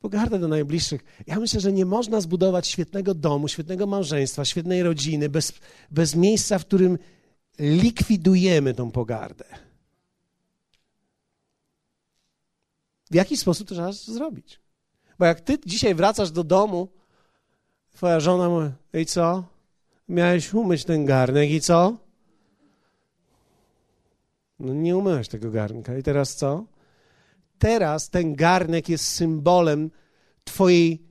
Pogarda 0.00 0.38
do 0.38 0.48
najbliższych. 0.48 1.04
Ja 1.26 1.40
myślę, 1.40 1.60
że 1.60 1.72
nie 1.72 1.84
można 1.84 2.20
zbudować 2.20 2.68
świetnego 2.68 3.14
domu, 3.14 3.48
świetnego 3.48 3.86
małżeństwa, 3.86 4.44
świetnej 4.44 4.82
rodziny 4.82 5.28
bez, 5.28 5.52
bez 5.90 6.14
miejsca, 6.14 6.58
w 6.58 6.64
którym 6.64 6.98
likwidujemy 7.58 8.74
tą 8.74 8.90
pogardę. 8.90 9.44
W 13.10 13.14
jaki 13.14 13.36
sposób 13.36 13.68
to 13.68 13.74
trzeba 13.74 13.92
zrobić? 13.92 14.60
Bo 15.18 15.24
jak 15.24 15.40
ty 15.40 15.58
dzisiaj 15.66 15.94
wracasz 15.94 16.30
do 16.30 16.44
domu, 16.44 16.88
twoja 17.94 18.20
żona 18.20 18.48
mówi, 18.48 18.70
ej 18.92 19.06
co? 19.06 19.55
Miałeś 20.08 20.54
umyć 20.54 20.84
ten 20.84 21.04
garnek 21.04 21.50
i 21.50 21.60
co? 21.60 21.96
No 24.60 24.74
nie 24.74 24.96
umyłeś 24.96 25.28
tego 25.28 25.50
garnka. 25.50 25.98
I 25.98 26.02
teraz 26.02 26.36
co? 26.36 26.64
Teraz 27.58 28.10
ten 28.10 28.34
garnek 28.34 28.88
jest 28.88 29.04
symbolem 29.04 29.90
twojej 30.44 31.02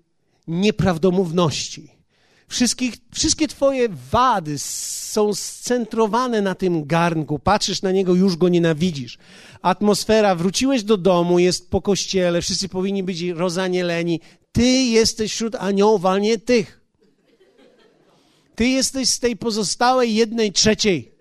nieprawdomówności. 0.48 1.92
Wszystkich, 2.48 2.96
wszystkie 3.14 3.48
twoje 3.48 3.90
wady 4.12 4.60
są 4.60 5.34
scentrowane 5.34 6.42
na 6.42 6.56
tym 6.56 6.86
garnku. 6.86 7.40
Patrzysz 7.40 7.82
na 7.82 7.92
niego, 7.92 8.16
już 8.16 8.36
go 8.36 8.50
nienawidzisz. 8.50 9.18
Atmosfera, 9.62 10.36
wróciłeś 10.36 10.84
do 10.84 10.98
domu, 10.98 11.40
jest 11.40 11.70
po 11.70 11.82
kościele, 11.82 12.42
wszyscy 12.42 12.70
powinni 12.70 13.04
być 13.04 13.22
rozanieleni. 13.22 14.20
Ty 14.52 14.66
jesteś 14.68 15.32
wśród 15.32 15.56
aniołów, 15.56 16.06
a 16.06 16.20
nie 16.20 16.38
tych. 16.38 16.85
Ty 18.56 18.68
jesteś 18.68 19.10
z 19.10 19.20
tej 19.20 19.38
pozostałej 19.38 20.16
jednej 20.16 20.52
trzeciej. 20.52 21.12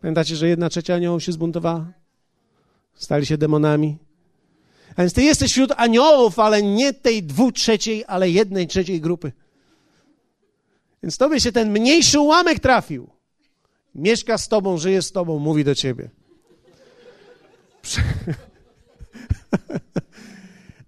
Pamiętacie, 0.00 0.36
że 0.36 0.48
jedna 0.48 0.68
trzecia 0.68 0.94
aniołów 0.94 1.22
się 1.22 1.32
zbuntowała? 1.32 1.92
Stali 2.94 3.26
się 3.26 3.38
demonami. 3.38 3.98
A 4.96 5.02
więc 5.02 5.12
ty 5.12 5.22
jesteś 5.22 5.50
wśród 5.50 5.72
aniołów, 5.76 6.38
ale 6.38 6.62
nie 6.62 6.92
tej 6.92 7.22
dwu 7.22 7.52
trzeciej, 7.52 8.04
ale 8.06 8.30
jednej 8.30 8.66
trzeciej 8.66 9.00
grupy. 9.00 9.32
Więc 11.02 11.18
tobie 11.18 11.40
się 11.40 11.52
ten 11.52 11.70
mniejszy 11.70 12.20
ułamek 12.20 12.60
trafił. 12.60 13.10
Mieszka 13.94 14.38
z 14.38 14.48
tobą, 14.48 14.78
żyje 14.78 15.02
z 15.02 15.12
tobą, 15.12 15.38
mówi 15.38 15.64
do 15.64 15.74
ciebie. 15.74 16.10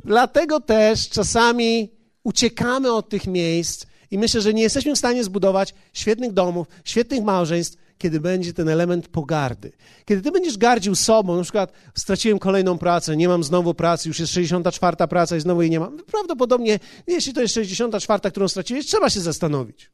Dlatego 0.05 0.61
też 0.61 1.09
czasami 1.09 1.96
uciekamy 2.27 2.93
od 2.93 3.09
tych 3.09 3.27
miejsc 3.27 3.87
i 4.11 4.19
myślę, 4.19 4.41
że 4.41 4.55
nie 4.55 4.63
jesteśmy 4.63 4.95
w 4.95 4.99
stanie 4.99 5.25
zbudować 5.25 5.75
świetnych 5.93 6.33
domów, 6.33 6.67
świetnych 6.85 7.25
małżeństw, 7.25 7.79
kiedy 7.99 8.21
będzie 8.21 8.53
ten 8.53 8.69
element 8.69 9.09
pogardy. 9.09 9.73
Kiedy 10.05 10.23
ty 10.23 10.31
będziesz 10.31 10.59
gardził 10.59 10.95
sobą, 10.95 11.37
na 11.37 11.43
przykład 11.43 11.73
straciłem 11.95 12.39
kolejną 12.39 12.79
pracę, 12.79 13.17
nie 13.17 13.29
mam 13.29 13.45
znowu 13.45 13.75
pracy, 13.75 14.09
już 14.09 14.21
jest 14.21 14.33
64. 14.33 14.97
praca 15.09 15.37
i 15.37 15.41
znowu 15.41 15.63
jej 15.63 15.71
nie 15.71 15.81
mam. 15.81 15.99
Prawdopodobnie, 15.99 16.79
jeśli 17.07 17.33
to 17.33 17.41
jest 17.41 17.55
64., 17.55 18.31
którą 18.31 18.49
straciłeś, 18.49 18.87
trzeba 18.87 19.11
się 19.11 19.21
zastanowić. 19.21 19.91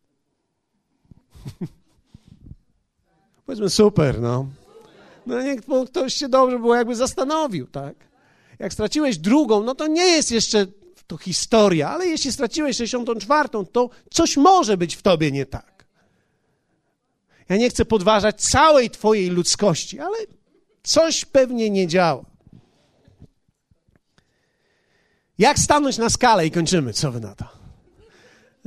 Powiedzmy, 3.46 3.70
super, 3.70 4.20
no. 4.20 4.46
No 5.26 5.42
niech 5.42 5.60
ktoś 5.86 6.14
się 6.14 6.28
dobrze 6.28 6.58
było 6.58 6.74
jakby 6.74 6.96
zastanowił, 6.96 7.66
tak? 7.66 7.94
Jak 8.58 8.72
straciłeś 8.72 9.18
drugą, 9.18 9.62
no 9.62 9.74
to 9.74 9.86
nie 9.86 10.06
jest 10.06 10.30
jeszcze 10.30 10.66
to 11.12 11.18
historia, 11.18 11.90
ale 11.90 12.06
jeśli 12.06 12.32
straciłeś 12.32 12.76
64, 12.76 13.48
to 13.72 13.90
coś 14.10 14.36
może 14.36 14.76
być 14.76 14.96
w 14.96 15.02
tobie 15.02 15.30
nie 15.30 15.46
tak. 15.46 15.84
Ja 17.48 17.56
nie 17.56 17.70
chcę 17.70 17.84
podważać 17.84 18.40
całej 18.40 18.90
twojej 18.90 19.30
ludzkości, 19.30 20.00
ale 20.00 20.16
coś 20.82 21.24
pewnie 21.24 21.70
nie 21.70 21.86
działa. 21.86 22.24
Jak 25.38 25.58
stanąć 25.58 25.98
na 25.98 26.10
skalę 26.10 26.46
i 26.46 26.50
kończymy? 26.50 26.92
Co 26.92 27.12
wy 27.12 27.20
na 27.20 27.34
to? 27.34 27.44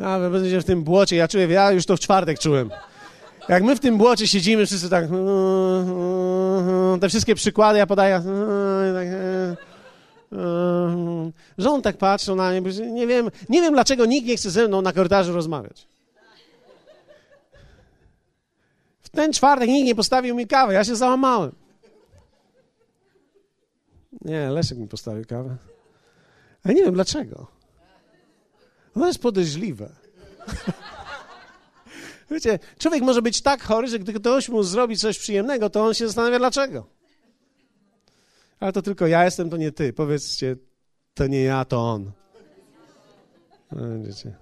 A 0.03 0.19
wy 0.19 0.29
będziecie 0.29 0.61
w 0.61 0.65
tym 0.65 0.83
błocie, 0.83 1.15
ja 1.15 1.27
czuję, 1.27 1.47
ja 1.47 1.71
już 1.71 1.85
to 1.85 1.97
w 1.97 1.99
czwartek 1.99 2.39
czułem. 2.39 2.69
Jak 3.49 3.63
my 3.63 3.75
w 3.75 3.79
tym 3.79 3.97
błocie 3.97 4.27
siedzimy, 4.27 4.65
wszyscy 4.65 4.89
tak, 4.89 5.05
te 7.01 7.09
wszystkie 7.09 7.35
przykłady 7.35 7.79
ja 7.79 7.87
podaję, 7.87 8.21
tak, 8.93 9.07
że 11.57 11.69
on 11.69 11.81
tak 11.81 11.97
patrzył 11.97 12.35
na 12.35 12.51
mnie, 12.51 12.61
nie 12.91 13.07
wiem, 13.07 13.31
nie 13.49 13.61
wiem 13.61 13.73
dlaczego 13.73 14.05
nikt 14.05 14.27
nie 14.27 14.37
chce 14.37 14.51
ze 14.51 14.67
mną 14.67 14.81
na 14.81 14.93
korytarzu 14.93 15.33
rozmawiać. 15.33 15.87
W 19.01 19.09
ten 19.09 19.33
czwartek 19.33 19.69
nikt 19.69 19.85
nie 19.85 19.95
postawił 19.95 20.35
mi 20.35 20.47
kawy, 20.47 20.73
ja 20.73 20.83
się 20.83 20.95
załamałem. 20.95 21.51
Nie, 24.21 24.49
Leszek 24.49 24.77
mi 24.77 24.87
postawił 24.87 25.25
kawę. 25.25 25.57
Ale 26.63 26.73
nie 26.73 26.83
wiem 26.83 26.93
dlaczego. 26.93 27.47
To 28.93 29.07
jest 29.07 29.19
podejrzliwe. 29.19 29.89
Wiecie, 32.31 32.59
człowiek 32.79 33.03
może 33.03 33.21
być 33.21 33.41
tak 33.41 33.63
chory, 33.63 33.87
że 33.87 33.99
gdy 33.99 34.13
ktoś 34.13 34.49
mu 34.49 34.63
zrobi 34.63 34.97
coś 34.97 35.19
przyjemnego, 35.19 35.69
to 35.69 35.85
on 35.85 35.93
się 35.93 36.07
zastanawia 36.07 36.39
dlaczego. 36.39 36.94
Ale 38.65 38.73
to 38.73 38.81
tylko 38.81 39.07
ja 39.07 39.25
jestem, 39.25 39.49
to 39.49 39.57
nie 39.57 39.71
ty. 39.71 39.93
Powiedzcie, 39.93 40.55
to 41.13 41.27
nie 41.27 41.43
ja, 41.43 41.65
to 41.65 41.91
on. 41.91 42.11
Wiecie. 44.03 44.35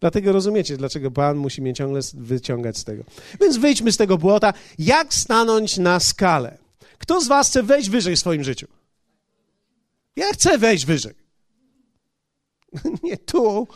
Dlatego 0.00 0.32
rozumiecie, 0.32 0.76
dlaczego 0.76 1.10
Pan 1.10 1.36
musi 1.36 1.62
mnie 1.62 1.74
ciągle 1.74 2.00
wyciągać 2.14 2.78
z 2.78 2.84
tego. 2.84 3.04
Więc 3.40 3.56
wyjdźmy 3.56 3.92
z 3.92 3.96
tego 3.96 4.18
błota. 4.18 4.52
Jak 4.78 5.14
stanąć 5.14 5.78
na 5.78 6.00
skalę? 6.00 6.58
Kto 6.98 7.20
z 7.20 7.28
Was 7.28 7.48
chce 7.48 7.62
wejść 7.62 7.90
wyżej 7.90 8.16
w 8.16 8.18
swoim 8.18 8.44
życiu? 8.44 8.66
Ja 10.16 10.32
chcę 10.32 10.58
wejść 10.58 10.86
wyżej. 10.86 11.14
Nie 13.02 13.16
tu. 13.16 13.68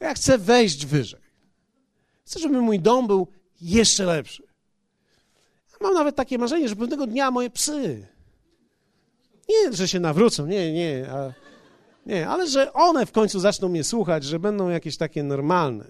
Ja 0.00 0.14
chcę 0.14 0.38
wejść 0.38 0.86
wyżej. 0.86 1.20
Chcę, 2.26 2.40
żeby 2.40 2.60
mój 2.60 2.80
dom 2.80 3.06
był 3.06 3.28
jeszcze 3.60 4.04
lepszy. 4.04 4.42
mam 5.80 5.94
nawet 5.94 6.16
takie 6.16 6.38
marzenie, 6.38 6.68
że 6.68 6.76
pewnego 6.76 7.06
dnia 7.06 7.30
moje 7.30 7.50
psy 7.50 8.06
nie, 9.48 9.72
że 9.72 9.88
się 9.88 10.00
nawrócą, 10.00 10.46
nie, 10.46 10.72
nie, 10.72 11.06
a, 11.10 11.32
nie, 12.06 12.28
ale 12.28 12.48
że 12.48 12.72
one 12.72 13.06
w 13.06 13.12
końcu 13.12 13.40
zaczną 13.40 13.68
mnie 13.68 13.84
słuchać, 13.84 14.24
że 14.24 14.38
będą 14.38 14.68
jakieś 14.68 14.96
takie 14.96 15.22
normalne. 15.22 15.84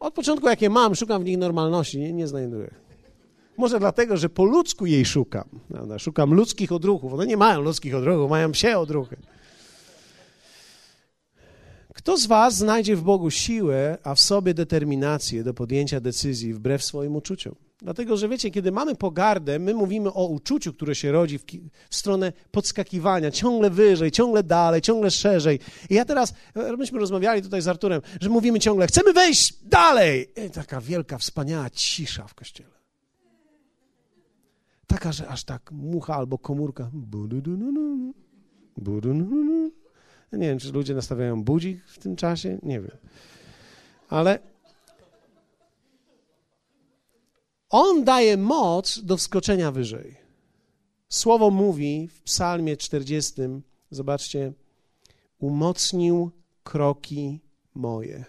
Od 0.00 0.14
początku, 0.14 0.48
jakie 0.48 0.70
mam, 0.70 0.94
szukam 0.94 1.22
w 1.22 1.24
nich 1.24 1.38
normalności, 1.38 1.98
nie, 1.98 2.12
nie 2.12 2.26
znajduję. 2.26 2.74
Może 3.56 3.78
dlatego, 3.78 4.16
że 4.16 4.28
po 4.28 4.44
ludzku 4.44 4.86
jej 4.86 5.04
szukam. 5.04 5.48
Prawda? 5.68 5.98
Szukam 5.98 6.34
ludzkich 6.34 6.72
odruchów. 6.72 7.12
One 7.12 7.26
nie 7.26 7.36
mają 7.36 7.60
ludzkich 7.60 7.94
odruchów, 7.94 8.30
mają 8.30 8.52
psie 8.52 8.78
odruchy. 8.78 9.16
Kto 11.94 12.16
z 12.16 12.26
Was 12.26 12.54
znajdzie 12.54 12.96
w 12.96 13.02
Bogu 13.02 13.30
siłę, 13.30 13.98
a 14.02 14.14
w 14.14 14.20
sobie 14.20 14.54
determinację 14.54 15.44
do 15.44 15.54
podjęcia 15.54 16.00
decyzji 16.00 16.54
wbrew 16.54 16.84
swoim 16.84 17.16
uczuciom? 17.16 17.54
Dlatego, 17.82 18.16
że 18.16 18.28
wiecie, 18.28 18.50
kiedy 18.50 18.72
mamy 18.72 18.94
pogardę, 18.94 19.58
my 19.58 19.74
mówimy 19.74 20.12
o 20.12 20.26
uczuciu, 20.26 20.72
które 20.72 20.94
się 20.94 21.12
rodzi 21.12 21.38
w, 21.38 21.44
w, 21.90 21.96
stronę 21.96 22.32
podskakiwania, 22.50 23.30
ciągle 23.30 23.70
wyżej, 23.70 24.10
ciągle 24.10 24.42
dalej, 24.42 24.80
ciągle 24.80 25.10
szerzej. 25.10 25.58
I 25.90 25.94
ja 25.94 26.04
teraz, 26.04 26.34
myśmy 26.78 26.98
rozmawiali 26.98 27.42
tutaj 27.42 27.62
z 27.62 27.68
Arturem, 27.68 28.02
że 28.20 28.28
mówimy 28.30 28.60
ciągle, 28.60 28.86
chcemy 28.86 29.12
wejść 29.12 29.64
dalej. 29.64 30.28
I 30.46 30.50
taka 30.50 30.80
wielka, 30.80 31.18
wspaniała 31.18 31.70
cisza 31.70 32.26
w 32.26 32.34
kościele. 32.34 32.78
Taka, 34.86 35.12
że 35.12 35.28
aż 35.28 35.44
tak 35.44 35.72
mucha 35.72 36.14
albo 36.14 36.38
komórka. 36.38 36.90
Nie 40.32 40.48
wiem, 40.48 40.58
czy 40.58 40.72
ludzie 40.72 40.94
nastawiają 40.94 41.42
budzik 41.44 41.84
w 41.86 41.98
tym 41.98 42.16
czasie, 42.16 42.58
nie 42.62 42.80
wiem. 42.80 42.96
Ale 44.08 44.38
On 47.70 48.04
daje 48.04 48.36
moc 48.36 48.98
do 48.98 49.16
wskoczenia 49.16 49.72
wyżej. 49.72 50.16
Słowo 51.08 51.50
mówi 51.50 52.08
w 52.08 52.22
Psalmie 52.22 52.76
40, 52.76 53.32
zobaczcie, 53.90 54.52
umocnił 55.38 56.30
kroki 56.62 57.40
moje. 57.74 58.24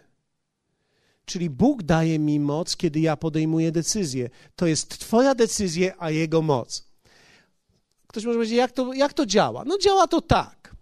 Czyli 1.25 1.49
Bóg 1.49 1.83
daje 1.83 2.19
mi 2.19 2.39
moc, 2.39 2.77
kiedy 2.77 2.99
ja 2.99 3.17
podejmuję 3.17 3.71
decyzję. 3.71 4.29
To 4.55 4.65
jest 4.67 4.97
Twoja 4.97 5.35
decyzja, 5.35 5.93
a 5.99 6.11
Jego 6.11 6.41
moc. 6.41 6.89
Ktoś 8.07 8.25
może 8.25 8.37
powiedzieć, 8.37 8.57
jak 8.57 8.71
to, 8.71 8.93
jak 8.93 9.13
to 9.13 9.25
działa? 9.25 9.63
No 9.65 9.77
działa 9.77 10.07
to 10.07 10.21
tak. 10.21 10.75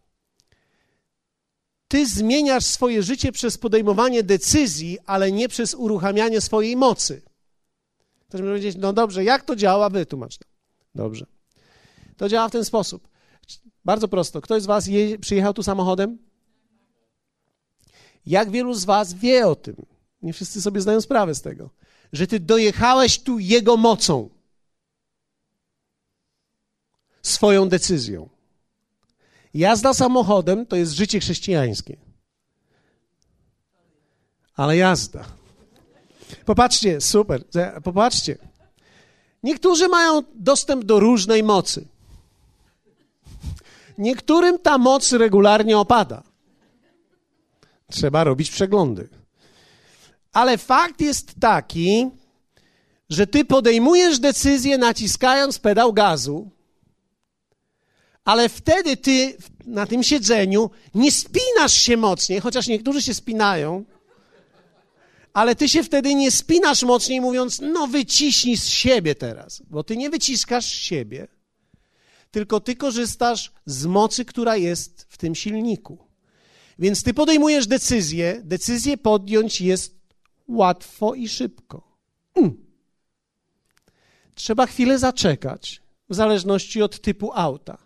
Ty 1.87 2.07
zmieniasz 2.07 2.65
swoje 2.65 3.03
życie 3.03 3.31
przez 3.31 3.57
podejmowanie 3.57 4.23
decyzji, 4.23 4.97
ale 5.05 5.31
nie 5.31 5.47
przez 5.47 5.73
uruchamianie 5.73 6.41
swojej 6.41 6.75
mocy. 6.75 7.21
Ktoś 8.27 8.41
może 8.41 8.51
powiedzieć, 8.51 8.77
no 8.77 8.93
dobrze, 8.93 9.23
jak 9.23 9.43
to 9.43 9.55
działa? 9.55 9.89
Wytłumacz 9.89 10.37
to. 10.37 10.45
Dobrze. 10.95 11.25
To 12.17 12.29
działa 12.29 12.49
w 12.49 12.51
ten 12.51 12.65
sposób. 12.65 13.07
Bardzo 13.85 14.07
prosto. 14.07 14.41
Ktoś 14.41 14.63
z 14.63 14.65
was 14.65 14.87
je, 14.87 15.19
przyjechał 15.19 15.53
tu 15.53 15.63
samochodem? 15.63 16.17
Jak 18.25 18.51
wielu 18.51 18.73
z 18.73 18.85
was 18.85 19.13
wie 19.13 19.47
o 19.47 19.55
tym? 19.55 19.75
Nie 20.21 20.33
wszyscy 20.33 20.61
sobie 20.61 20.81
zdają 20.81 21.01
sprawę 21.01 21.35
z 21.35 21.41
tego, 21.41 21.69
że 22.13 22.27
ty 22.27 22.39
dojechałeś 22.39 23.19
tu 23.19 23.39
jego 23.39 23.77
mocą. 23.77 24.29
Swoją 27.21 27.69
decyzją. 27.69 28.29
Jazda 29.53 29.93
samochodem 29.93 30.65
to 30.65 30.75
jest 30.75 30.91
życie 30.91 31.19
chrześcijańskie. 31.19 31.97
Ale 34.55 34.77
jazda 34.77 35.36
Popatrzcie, 36.45 37.01
super, 37.01 37.43
popatrzcie. 37.83 38.37
Niektórzy 39.43 39.87
mają 39.87 40.23
dostęp 40.35 40.83
do 40.83 40.99
różnej 40.99 41.43
mocy. 41.43 41.87
Niektórym 43.97 44.59
ta 44.59 44.77
moc 44.77 45.13
regularnie 45.13 45.77
opada. 45.77 46.23
Trzeba 47.91 48.23
robić 48.23 48.51
przeglądy. 48.51 49.09
Ale 50.33 50.57
fakt 50.57 51.01
jest 51.01 51.33
taki, 51.39 52.09
że 53.09 53.27
ty 53.27 53.45
podejmujesz 53.45 54.19
decyzję 54.19 54.77
naciskając 54.77 55.59
pedał 55.59 55.93
gazu, 55.93 56.49
ale 58.25 58.49
wtedy 58.49 58.97
ty 58.97 59.37
na 59.65 59.85
tym 59.85 60.03
siedzeniu 60.03 60.69
nie 60.95 61.11
spinasz 61.11 61.73
się 61.73 61.97
mocniej, 61.97 62.39
chociaż 62.39 62.67
niektórzy 62.67 63.01
się 63.01 63.13
spinają 63.13 63.85
ale 65.37 65.55
ty 65.55 65.69
się 65.69 65.83
wtedy 65.83 66.15
nie 66.15 66.31
spinasz 66.31 66.83
mocniej, 66.83 67.21
mówiąc, 67.21 67.61
no 67.61 67.87
wyciśnij 67.87 68.57
z 68.57 68.67
siebie 68.67 69.15
teraz, 69.15 69.61
bo 69.69 69.83
ty 69.83 69.97
nie 69.97 70.09
wyciskasz 70.09 70.65
siebie, 70.65 71.27
tylko 72.31 72.59
ty 72.59 72.75
korzystasz 72.75 73.51
z 73.65 73.85
mocy, 73.85 74.25
która 74.25 74.55
jest 74.55 75.05
w 75.09 75.17
tym 75.17 75.35
silniku. 75.35 75.97
Więc 76.79 77.03
ty 77.03 77.13
podejmujesz 77.13 77.67
decyzję, 77.67 78.41
decyzję 78.43 78.97
podjąć 78.97 79.61
jest 79.61 79.95
łatwo 80.47 81.15
i 81.15 81.27
szybko. 81.27 81.97
Mm. 82.35 82.65
Trzeba 84.35 84.65
chwilę 84.65 84.99
zaczekać, 84.99 85.81
w 86.09 86.15
zależności 86.15 86.81
od 86.81 87.01
typu 87.01 87.31
auta. 87.33 87.77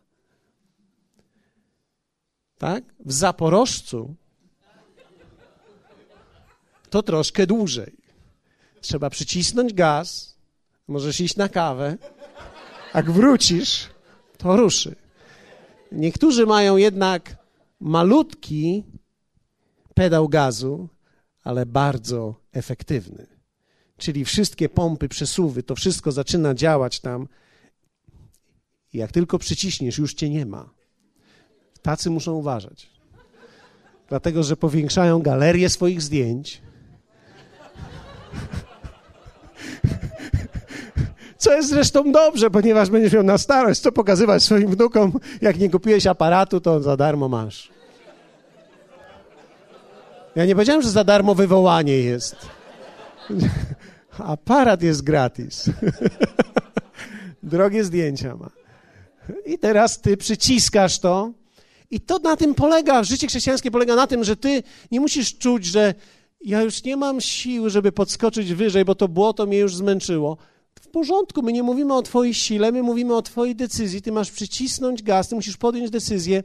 Tak? 2.58 2.84
W 3.00 3.14
Zaporożcu 3.14 4.16
to 6.92 7.04
troszkę 7.04 7.48
dłużej. 7.48 7.98
Trzeba 8.82 9.10
przycisnąć 9.10 9.74
gaz, 9.74 10.36
możesz 10.88 11.20
iść 11.20 11.36
na 11.36 11.50
kawę. 11.50 11.98
Jak 12.94 13.12
wrócisz, 13.12 13.90
to 14.38 14.58
ruszy. 14.58 14.96
Niektórzy 15.92 16.46
mają 16.46 16.78
jednak 16.78 17.36
malutki 17.80 18.84
pedał 19.94 20.30
gazu, 20.30 20.90
ale 21.44 21.66
bardzo 21.66 22.36
efektywny. 22.54 23.28
Czyli 23.98 24.26
wszystkie 24.26 24.70
pompy, 24.70 25.10
przesuwy, 25.10 25.64
to 25.64 25.76
wszystko 25.76 26.12
zaczyna 26.12 26.54
działać 26.54 27.00
tam. 27.00 27.28
Jak 28.94 29.12
tylko 29.12 29.40
przyciśniesz, 29.40 29.98
już 29.98 30.14
cię 30.14 30.30
nie 30.30 30.46
ma. 30.46 30.70
Tacy 31.82 32.10
muszą 32.10 32.34
uważać. 32.34 32.90
Dlatego, 34.10 34.44
że 34.44 34.58
powiększają 34.58 35.22
galerię 35.22 35.70
swoich 35.70 36.02
zdjęć 36.02 36.62
Co 41.52 41.56
jest 41.56 41.70
zresztą 41.70 42.12
dobrze, 42.12 42.50
ponieważ 42.50 42.90
będziesz 42.90 43.14
miał 43.14 43.24
na 43.24 43.38
starość 43.38 43.80
co 43.82 43.92
pokazywać 43.92 44.44
swoim 44.44 44.72
wnukom. 44.72 45.20
Jak 45.42 45.60
nie 45.60 45.70
kupiłeś 45.70 46.08
aparatu, 46.08 46.62
to 46.62 46.82
za 46.82 46.98
darmo 46.98 47.30
masz. 47.30 47.70
Ja 50.36 50.46
nie 50.46 50.56
powiedziałem, 50.56 50.82
że 50.82 50.90
za 50.90 51.04
darmo 51.04 51.36
wywołanie 51.36 51.98
jest. 51.98 52.36
Aparat 54.18 54.82
jest 54.82 55.02
gratis. 55.02 55.70
Drogie 57.44 57.84
zdjęcia 57.84 58.36
ma. 58.36 58.50
I 59.46 59.60
teraz 59.60 60.02
ty 60.02 60.18
przyciskasz 60.18 61.00
to. 61.00 61.32
I 61.90 62.00
to 62.00 62.20
na 62.20 62.36
tym 62.38 62.56
polega, 62.56 63.04
życie 63.04 63.28
chrześcijańskie 63.28 63.72
polega 63.72 63.96
na 63.96 64.08
tym, 64.08 64.24
że 64.24 64.36
ty 64.36 64.64
nie 64.92 65.00
musisz 65.00 65.38
czuć, 65.38 65.66
że 65.66 65.94
ja 66.42 66.62
już 66.62 66.84
nie 66.84 66.98
mam 66.98 67.22
siły, 67.22 67.70
żeby 67.70 67.92
podskoczyć 67.92 68.54
wyżej, 68.54 68.86
bo 68.86 68.96
to 68.96 69.08
błoto 69.08 69.46
mnie 69.46 69.58
już 69.58 69.76
zmęczyło. 69.76 70.38
Porządku, 70.92 71.42
my 71.42 71.54
nie 71.54 71.64
mówimy 71.64 71.94
o 71.96 72.02
Twojej 72.02 72.34
sile, 72.34 72.72
my 72.72 72.84
mówimy 72.84 73.16
o 73.16 73.22
Twojej 73.22 73.56
decyzji. 73.56 74.02
Ty 74.02 74.12
masz 74.12 74.32
przycisnąć 74.32 75.04
gaz, 75.04 75.30
ty 75.30 75.36
musisz 75.36 75.58
podjąć 75.58 75.90
decyzję, 75.90 76.44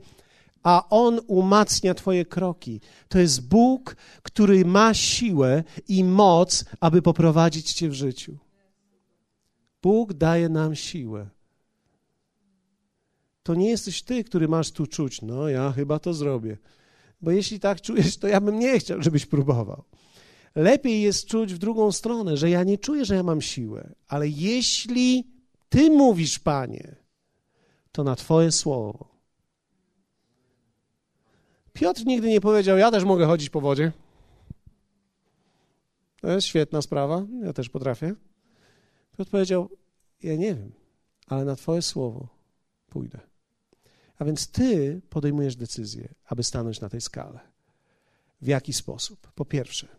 a 0.63 0.89
On 0.91 1.21
umacnia 1.27 1.95
Twoje 1.95 2.25
kroki. 2.25 2.81
To 3.09 3.19
jest 3.19 3.49
Bóg, 3.49 3.97
który 4.23 4.65
ma 4.65 4.95
siłę 4.95 5.65
i 5.89 6.05
moc, 6.05 6.65
aby 6.81 7.03
poprowadzić 7.03 7.73
Cię 7.73 7.89
w 7.89 7.95
życiu. 7.95 8.37
Bóg 9.83 10.13
daje 10.13 10.49
nam 10.49 10.75
siłę. 10.75 11.29
To 13.43 13.55
nie 13.55 13.71
jesteś 13.71 14.03
Ty, 14.03 14.25
który 14.25 14.49
masz 14.49 14.71
tu 14.71 14.87
czuć, 14.87 15.23
no 15.23 15.49
ja 15.49 15.73
chyba 15.73 15.99
to 15.99 16.15
zrobię 16.15 16.57
bo 17.21 17.31
jeśli 17.31 17.61
tak 17.61 17.81
czujesz, 17.81 18.17
to 18.17 18.29
ja 18.29 18.41
bym 18.41 18.59
nie 18.59 18.79
chciał, 18.79 19.03
żebyś 19.03 19.27
próbował. 19.27 19.85
Lepiej 20.57 21.03
jest 21.03 21.27
czuć 21.27 21.55
w 21.55 21.59
drugą 21.59 21.93
stronę, 21.93 22.37
że 22.37 22.51
ja 22.51 22.65
nie 22.65 22.79
czuję, 22.79 23.05
że 23.05 23.15
ja 23.15 23.23
mam 23.23 23.41
siłę, 23.41 23.95
ale 24.09 24.29
jeśli 24.29 25.37
Ty 25.69 25.91
mówisz, 25.91 26.39
Panie, 26.39 26.97
to 27.93 28.05
na 28.05 28.17
Twoje 28.17 28.53
słowo. 28.53 29.09
Piotr 31.73 32.07
nigdy 32.07 32.29
nie 32.29 32.41
powiedział, 32.41 32.79
ja 32.79 32.91
też 32.91 33.05
mogę 33.05 33.27
chodzić 33.27 33.51
po 33.51 33.61
wodzie. 33.61 33.93
To 36.21 36.31
jest 36.31 36.47
świetna 36.47 36.83
sprawa, 36.83 37.27
ja 37.43 37.53
też 37.53 37.69
potrafię. 37.69 38.15
Piotr 39.19 39.31
powiedział, 39.31 39.69
ja 40.23 40.37
nie 40.37 40.55
wiem, 40.55 40.73
ale 41.27 41.45
na 41.45 41.57
Twoje 41.57 41.83
słowo 41.83 42.29
pójdę. 42.89 43.21
A 44.19 44.25
więc 44.25 44.49
ty 44.49 45.01
podejmujesz 45.11 45.57
decyzję, 45.57 46.15
aby 46.25 46.43
stanąć 46.43 46.81
na 46.81 46.89
tej 46.89 47.01
skale. 47.01 47.41
W 48.41 48.47
jaki 48.47 48.73
sposób? 48.73 49.33
Po 49.35 49.45
pierwsze, 49.45 49.96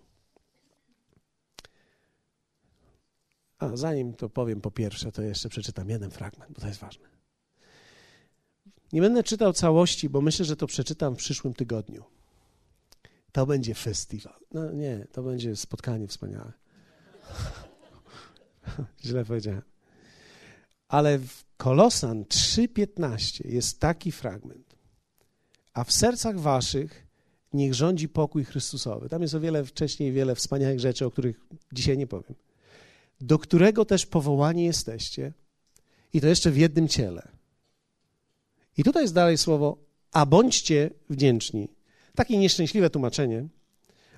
a 3.60 3.78
zanim 3.78 4.14
to 4.14 4.30
powiem 4.30 4.62
po 4.62 4.72
pierwsze, 4.72 5.12
to 5.12 5.22
jeszcze 5.22 5.50
przeczytam 5.50 5.90
jeden 5.90 6.12
fragment, 6.12 6.52
bo 6.52 6.62
to 6.62 6.68
jest 6.68 6.80
ważne. 6.80 7.08
Nie 8.94 9.02
będę 9.02 9.24
czytał 9.24 9.54
całości, 9.54 10.10
bo 10.10 10.22
myślę, 10.22 10.46
że 10.46 10.56
to 10.56 10.68
przeczytam 10.68 11.16
w 11.16 11.18
przyszłym 11.18 11.54
tygodniu. 11.54 12.04
to 13.32 13.46
będzie 13.46 13.76
festiwal. 13.76 14.40
No 14.52 14.72
nie, 14.72 15.08
to 15.12 15.24
będzie 15.24 15.56
spotkanie 15.56 16.08
wspaniałe. 16.08 16.54
Źle 19.06 19.26
powiedziałem. 19.26 19.62
Ale 20.88 21.20
w 21.20 21.44
Kolosan 21.58 22.24
3:15 22.24 23.46
jest 23.46 23.80
taki 23.80 24.12
fragment. 24.12 24.76
A 25.74 25.84
w 25.84 25.92
sercach 25.92 26.40
waszych 26.40 27.08
niech 27.54 27.74
rządzi 27.74 28.10
pokój 28.10 28.46
Chrystusowy. 28.46 29.10
Tam 29.10 29.22
jest 29.22 29.34
o 29.34 29.40
wiele 29.40 29.66
wcześniej 29.66 30.12
wiele 30.12 30.36
wspaniałych 30.36 30.80
rzeczy, 30.80 31.06
o 31.06 31.12
których 31.12 31.40
dzisiaj 31.74 31.98
nie 31.98 32.08
powiem. 32.08 32.36
Do 33.22 33.40
którego 33.40 33.86
też 33.86 34.06
powołani 34.06 34.64
jesteście 34.64 35.34
i 36.14 36.22
to 36.22 36.28
jeszcze 36.28 36.52
w 36.52 36.58
jednym 36.58 36.88
ciele. 36.88 37.28
I 38.78 38.84
tutaj 38.84 39.04
jest 39.04 39.14
dalej 39.14 39.38
słowo 39.38 39.88
a 40.12 40.26
bądźcie 40.26 40.90
wdzięczni. 41.10 41.70
Takie 42.16 42.38
nieszczęśliwe 42.38 42.90
tłumaczenie, 42.90 43.48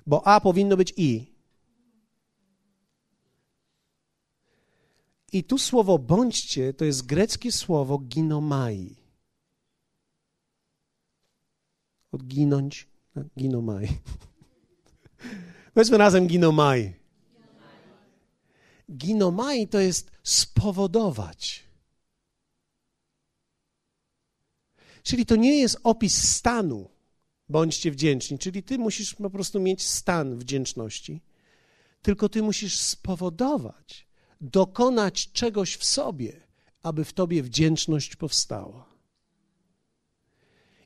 bo 0.06 0.26
a 0.26 0.40
powinno 0.40 0.76
być 0.76 0.94
i. 0.96 1.26
I 5.32 5.44
tu 5.44 5.58
słowo 5.58 5.98
bądźcie 5.98 6.74
to 6.74 6.84
jest 6.84 7.06
greckie 7.06 7.52
słowo 7.52 7.98
ginomai. 7.98 8.96
Odginąć, 12.12 12.88
no, 13.14 13.24
ginomai. 13.38 13.88
Powiedzmy 15.74 15.98
razem 15.98 16.26
ginomai. 16.26 16.99
Ginomai 18.90 19.68
to 19.68 19.80
jest 19.80 20.10
spowodować. 20.22 21.64
Czyli 25.02 25.26
to 25.26 25.36
nie 25.36 25.58
jest 25.58 25.78
opis 25.82 26.28
stanu, 26.28 26.90
bądźcie 27.48 27.90
wdzięczni, 27.90 28.38
czyli 28.38 28.62
ty 28.62 28.78
musisz 28.78 29.14
po 29.14 29.30
prostu 29.30 29.60
mieć 29.60 29.82
stan 29.86 30.38
wdzięczności, 30.38 31.20
tylko 32.02 32.28
ty 32.28 32.42
musisz 32.42 32.78
spowodować, 32.78 34.06
dokonać 34.40 35.32
czegoś 35.32 35.76
w 35.76 35.84
sobie, 35.84 36.40
aby 36.82 37.04
w 37.04 37.12
tobie 37.12 37.42
wdzięczność 37.42 38.16
powstała. 38.16 38.90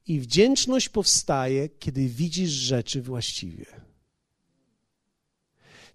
I 0.06 0.20
wdzięczność 0.20 0.88
powstaje, 0.88 1.68
kiedy 1.68 2.08
widzisz 2.08 2.50
rzeczy 2.50 3.02
właściwie. 3.02 3.83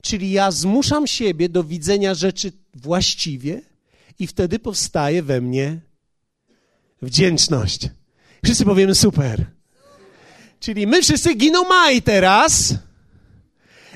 Czyli 0.01 0.31
ja 0.31 0.51
zmuszam 0.51 1.07
siebie 1.07 1.49
do 1.49 1.63
widzenia 1.63 2.13
rzeczy 2.13 2.51
właściwie, 2.73 3.61
i 4.19 4.27
wtedy 4.27 4.59
powstaje 4.59 5.23
we 5.23 5.41
mnie 5.41 5.79
wdzięczność. 7.01 7.89
Wszyscy 8.43 8.65
powiemy 8.65 8.95
super. 8.95 9.45
Czyli 10.59 10.87
my 10.87 11.01
wszyscy 11.01 11.35
ginomaj 11.35 12.01
teraz. 12.01 12.73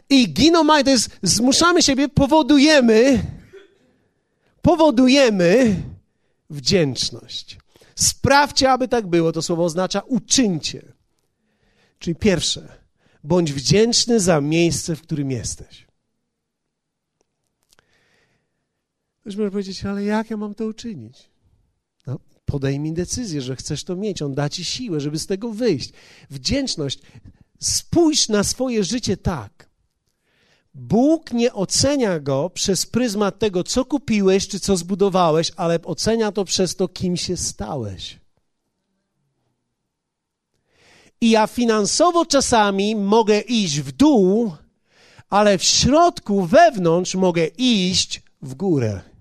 I 0.10 0.34
ginomaj 0.34 0.84
to 0.84 0.89
jest 0.89 1.20
zmuszamy 1.24 1.82
siebie, 1.82 2.10
powodujemy, 2.10 3.24
powodujemy 4.62 5.76
wdzięczność. 6.50 7.58
Sprawdźcie, 7.96 8.72
aby 8.72 8.88
tak 8.88 9.08
było. 9.08 9.32
To 9.32 9.42
słowo 9.42 9.63
oznacza 9.63 10.00
uczyńcie. 10.00 10.82
Czyli 12.00 12.16
pierwsze, 12.16 12.78
bądź 13.24 13.54
wdzięczny 13.54 14.20
za 14.20 14.42
miejsce, 14.42 14.96
w 14.96 15.02
którym 15.02 15.32
jesteś. 15.32 15.83
Ktoś 19.23 19.36
może 19.36 19.51
powiedzieć, 19.51 19.86
ale 19.86 20.03
jak 20.03 20.29
ja 20.29 20.38
mam 20.38 20.55
to 20.55 20.65
uczynić? 20.65 21.29
No, 22.07 22.19
podejmij 22.45 22.93
decyzję, 22.93 23.41
że 23.41 23.55
chcesz 23.55 23.83
to 23.83 23.95
mieć. 23.95 24.21
On 24.21 24.36
da 24.36 24.49
ci 24.49 24.65
siłę, 24.65 24.99
żeby 24.99 25.19
z 25.19 25.27
tego 25.27 25.49
wyjść. 25.49 25.91
Wdzięczność. 26.29 26.99
Spójrz 27.59 28.29
na 28.29 28.43
swoje 28.43 28.83
życie 28.83 29.17
tak. 29.17 29.69
Bóg 30.73 31.33
nie 31.33 31.53
ocenia 31.53 32.19
go 32.19 32.49
przez 32.49 32.86
pryzmat 32.86 33.39
tego, 33.39 33.63
co 33.63 33.86
kupiłeś 33.86 34.47
czy 34.47 34.59
co 34.59 34.77
zbudowałeś, 34.77 35.51
ale 35.55 35.81
ocenia 35.81 36.31
to 36.31 36.45
przez 36.45 36.75
to, 36.75 36.88
kim 36.88 37.17
się 37.17 37.38
stałeś. 37.38 38.19
I 41.21 41.29
ja 41.29 41.47
finansowo 41.47 42.25
czasami 42.25 42.95
mogę 42.95 43.39
iść 43.39 43.79
w 43.79 43.91
dół, 43.91 44.53
ale 45.29 45.57
w 45.57 45.63
środku, 45.63 46.45
wewnątrz 46.45 47.15
mogę 47.15 47.47
iść 47.47 48.21
w 48.41 48.55
górę. 48.55 49.12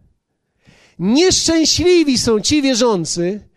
Nieszczęśliwi 0.99 2.19
są 2.19 2.41
ci 2.41 2.63
wierzący, 2.63 3.49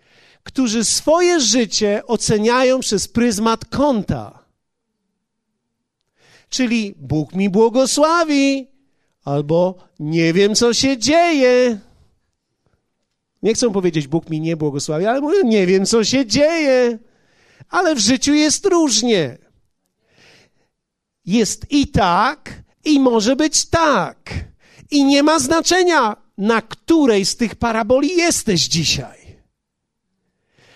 którzy 0.44 0.86
swoje 0.86 1.40
życie 1.40 2.02
oceniają 2.08 2.80
przez 2.80 3.08
pryzmat 3.08 3.66
konta. 3.66 4.46
Czyli 6.50 6.96
Bóg 6.98 7.34
mi 7.34 7.50
błogosławi, 7.50 8.68
albo 9.24 9.76
nie 10.00 10.34
wiem, 10.34 10.56
co 10.56 10.74
się 10.74 10.98
dzieje. 10.98 11.80
Nie 13.44 13.54
chcą 13.54 13.72
powiedzieć, 13.72 14.08
Bóg 14.08 14.30
mi 14.30 14.42
nie 14.42 14.58
błogosławi, 14.58 15.06
ale 15.06 15.22
mówią, 15.22 15.44
nie 15.44 15.68
wiem, 15.68 15.86
co 15.86 16.04
się 16.04 16.26
dzieje. 16.26 17.00
Ale 17.70 17.96
w 17.96 18.00
życiu 18.00 18.34
jest 18.34 18.66
różnie. 18.66 19.38
Jest 21.26 21.72
i 21.72 21.88
tak, 21.88 22.64
i 22.86 23.00
może 23.00 23.36
być 23.36 23.66
tak. 23.66 24.30
I 24.92 25.06
nie 25.06 25.24
ma 25.24 25.40
znaczenia, 25.40 26.25
na 26.38 26.62
której 26.62 27.26
z 27.26 27.36
tych 27.36 27.56
paraboli 27.56 28.18
jesteś 28.18 28.62
dzisiaj. 28.62 29.26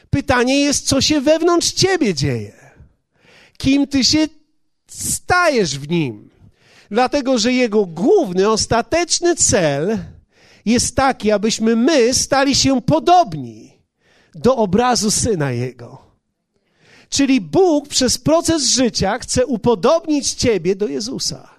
Pytanie 0.09 0.59
jest, 0.59 0.87
co 0.87 1.01
się 1.01 1.21
wewnątrz 1.21 1.71
ciebie 1.71 2.13
dzieje. 2.13 2.53
Kim 3.57 3.87
ty 3.87 4.03
się 4.03 4.27
stajesz 4.87 5.79
w 5.79 5.89
nim. 5.89 6.29
Dlatego, 6.91 7.37
że 7.37 7.53
jego 7.53 7.85
główny, 7.85 8.49
ostateczny 8.49 9.35
cel 9.35 9.97
jest 10.65 10.95
taki, 10.95 11.31
abyśmy 11.31 11.75
my 11.75 12.13
stali 12.13 12.55
się 12.55 12.81
podobni 12.81 13.79
do 14.35 14.55
obrazu 14.55 15.11
syna 15.11 15.51
jego. 15.51 16.09
Czyli 17.09 17.41
Bóg 17.41 17.87
przez 17.87 18.17
proces 18.17 18.63
życia 18.63 19.19
chce 19.19 19.45
upodobnić 19.45 20.33
ciebie 20.33 20.75
do 20.75 20.87
Jezusa. 20.87 21.58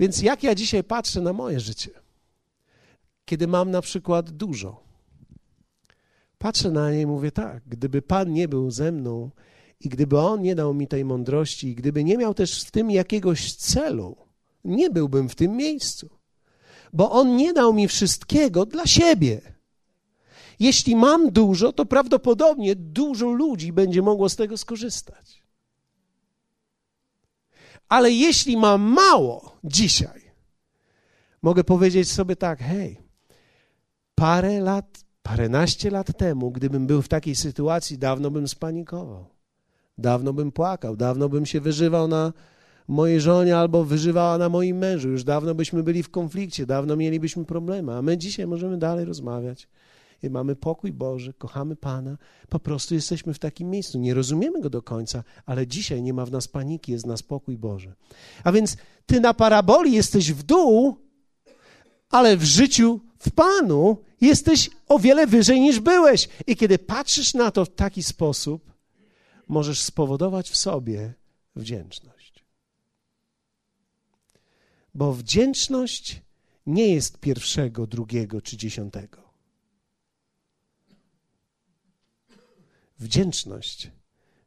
Więc 0.00 0.22
jak 0.22 0.42
ja 0.42 0.54
dzisiaj 0.54 0.84
patrzę 0.84 1.20
na 1.20 1.32
moje 1.32 1.60
życie, 1.60 1.90
kiedy 3.24 3.46
mam 3.46 3.70
na 3.70 3.80
przykład 3.80 4.30
dużo, 4.30 4.82
patrzę 6.38 6.70
na 6.70 6.92
nie 6.92 7.00
i 7.00 7.06
mówię 7.06 7.32
tak, 7.32 7.62
gdyby 7.66 8.02
Pan 8.02 8.32
nie 8.32 8.48
był 8.48 8.70
ze 8.70 8.92
mną 8.92 9.30
i 9.80 9.88
gdyby 9.88 10.18
On 10.18 10.42
nie 10.42 10.54
dał 10.54 10.74
mi 10.74 10.88
tej 10.88 11.04
mądrości, 11.04 11.68
i 11.68 11.74
gdyby 11.74 12.04
nie 12.04 12.16
miał 12.16 12.34
też 12.34 12.64
w 12.64 12.70
tym 12.70 12.90
jakiegoś 12.90 13.54
celu, 13.54 14.16
nie 14.64 14.90
byłbym 14.90 15.28
w 15.28 15.34
tym 15.34 15.56
miejscu. 15.56 16.10
Bo 16.92 17.10
On 17.10 17.36
nie 17.36 17.52
dał 17.52 17.74
mi 17.74 17.88
wszystkiego 17.88 18.66
dla 18.66 18.86
siebie. 18.86 19.40
Jeśli 20.60 20.96
mam 20.96 21.30
dużo, 21.30 21.72
to 21.72 21.86
prawdopodobnie 21.86 22.76
dużo 22.76 23.30
ludzi 23.30 23.72
będzie 23.72 24.02
mogło 24.02 24.28
z 24.28 24.36
tego 24.36 24.56
skorzystać. 24.56 25.42
Ale 27.90 28.10
jeśli 28.10 28.56
mam 28.56 28.82
mało 28.82 29.56
dzisiaj, 29.64 30.20
mogę 31.42 31.64
powiedzieć 31.64 32.10
sobie 32.10 32.36
tak: 32.36 32.58
hej, 32.58 32.98
parę 34.14 34.60
lat, 34.60 35.04
paręnaście 35.22 35.90
lat 35.90 36.16
temu, 36.16 36.50
gdybym 36.50 36.86
był 36.86 37.02
w 37.02 37.08
takiej 37.08 37.34
sytuacji, 37.34 37.98
dawno 37.98 38.30
bym 38.30 38.48
spanikował. 38.48 39.26
Dawno 39.98 40.32
bym 40.32 40.52
płakał, 40.52 40.96
dawno 40.96 41.28
bym 41.28 41.46
się 41.46 41.60
wyżywał 41.60 42.08
na 42.08 42.32
mojej 42.88 43.20
żonie 43.20 43.56
albo 43.56 43.84
wyżywała 43.84 44.38
na 44.38 44.48
moim 44.48 44.78
mężu. 44.78 45.08
Już 45.08 45.24
dawno 45.24 45.54
byśmy 45.54 45.82
byli 45.82 46.02
w 46.02 46.10
konflikcie, 46.10 46.66
dawno 46.66 46.96
mielibyśmy 46.96 47.44
problemy, 47.44 47.94
a 47.94 48.02
my 48.02 48.18
dzisiaj 48.18 48.46
możemy 48.46 48.78
dalej 48.78 49.04
rozmawiać 49.04 49.68
mamy 50.28 50.56
pokój 50.56 50.92
Boży, 50.92 51.32
kochamy 51.32 51.76
Pana, 51.76 52.18
po 52.48 52.58
prostu 52.58 52.94
jesteśmy 52.94 53.34
w 53.34 53.38
takim 53.38 53.70
miejscu. 53.70 53.98
Nie 53.98 54.14
rozumiemy 54.14 54.60
Go 54.60 54.70
do 54.70 54.82
końca, 54.82 55.24
ale 55.46 55.66
dzisiaj 55.66 56.02
nie 56.02 56.14
ma 56.14 56.26
w 56.26 56.30
nas 56.30 56.48
paniki, 56.48 56.92
jest 56.92 57.04
w 57.04 57.08
nas 57.08 57.22
pokój 57.22 57.58
Boży. 57.58 57.94
A 58.44 58.52
więc 58.52 58.76
ty 59.06 59.20
na 59.20 59.34
paraboli 59.34 59.92
jesteś 59.92 60.32
w 60.32 60.42
dół, 60.42 60.96
ale 62.10 62.36
w 62.36 62.44
życiu 62.44 63.00
w 63.18 63.30
Panu 63.30 63.96
jesteś 64.20 64.70
o 64.88 64.98
wiele 64.98 65.26
wyżej 65.26 65.60
niż 65.60 65.80
byłeś. 65.80 66.28
I 66.46 66.56
kiedy 66.56 66.78
patrzysz 66.78 67.34
na 67.34 67.50
to 67.50 67.64
w 67.64 67.74
taki 67.74 68.02
sposób, 68.02 68.72
możesz 69.48 69.82
spowodować 69.82 70.50
w 70.50 70.56
sobie 70.56 71.14
wdzięczność. 71.56 72.44
Bo 74.94 75.12
wdzięczność 75.12 76.22
nie 76.66 76.88
jest 76.94 77.18
pierwszego, 77.18 77.86
drugiego 77.86 78.42
czy 78.42 78.56
dziesiątego. 78.56 79.29
Wdzięczność 83.00 83.90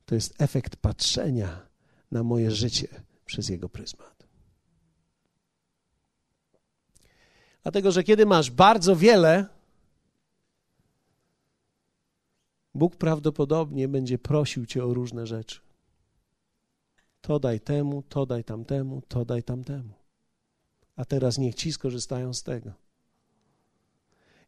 to 0.06 0.16
jest 0.16 0.42
efekt 0.42 0.76
patrzenia 0.76 1.68
na 2.12 2.24
moje 2.24 2.52
życie 2.52 2.88
przez 3.26 3.50
Jego 3.50 3.70
pryzmat. 3.70 4.28
Dlatego, 7.64 7.92
że 7.92 8.04
kiedy 8.04 8.26
masz 8.26 8.52
bardzo 8.52 8.96
wiele, 8.96 9.46
Bóg 12.76 12.96
prawdopodobnie 12.96 13.88
będzie 13.88 14.18
prosił 14.18 14.66
cię 14.66 14.86
o 14.86 14.94
różne 14.94 15.28
rzeczy. 15.28 15.60
To 17.22 17.40
daj 17.40 17.60
temu, 17.60 18.04
to 18.10 18.26
daj 18.26 18.44
tamtemu, 18.44 19.02
to 19.08 19.26
daj 19.26 19.44
tamtemu. 19.44 19.94
A 20.96 21.06
teraz 21.06 21.38
niech 21.38 21.56
ci 21.56 21.74
skorzystają 21.74 22.34
z 22.34 22.44
tego. 22.44 22.83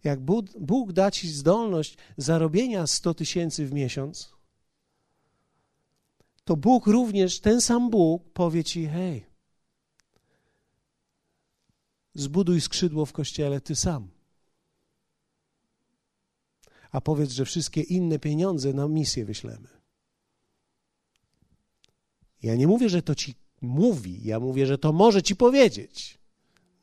Jak 0.05 0.19
Bóg, 0.59 0.93
da 0.93 1.11
ci 1.11 1.29
zdolność 1.29 1.97
zarobienia 2.17 2.87
100 2.87 3.13
tysięcy 3.13 3.65
w 3.65 3.73
miesiąc, 3.73 4.35
to 6.43 6.57
Bóg 6.57 6.87
również, 6.87 7.39
ten 7.39 7.61
sam 7.61 7.89
Bóg 7.89 8.33
powie 8.33 8.63
ci: 8.63 8.87
hej, 8.87 9.25
zbuduj 12.13 12.61
skrzydło 12.61 13.05
w 13.05 13.13
kościele 13.13 13.61
ty 13.61 13.75
sam. 13.75 14.09
A 16.91 17.01
powiedz, 17.01 17.31
że 17.31 17.45
wszystkie 17.45 17.81
inne 17.81 18.19
pieniądze 18.19 18.73
na 18.73 18.87
misję 18.87 19.25
wyślemy. 19.25 19.67
Ja 22.43 22.55
nie 22.55 22.67
mówię, 22.67 22.89
że 22.89 23.01
to 23.01 23.15
ci 23.15 23.35
mówi, 23.61 24.23
ja 24.23 24.39
mówię, 24.39 24.65
że 24.65 24.77
to 24.77 24.93
może 24.93 25.23
ci 25.23 25.35
powiedzieć. 25.35 26.19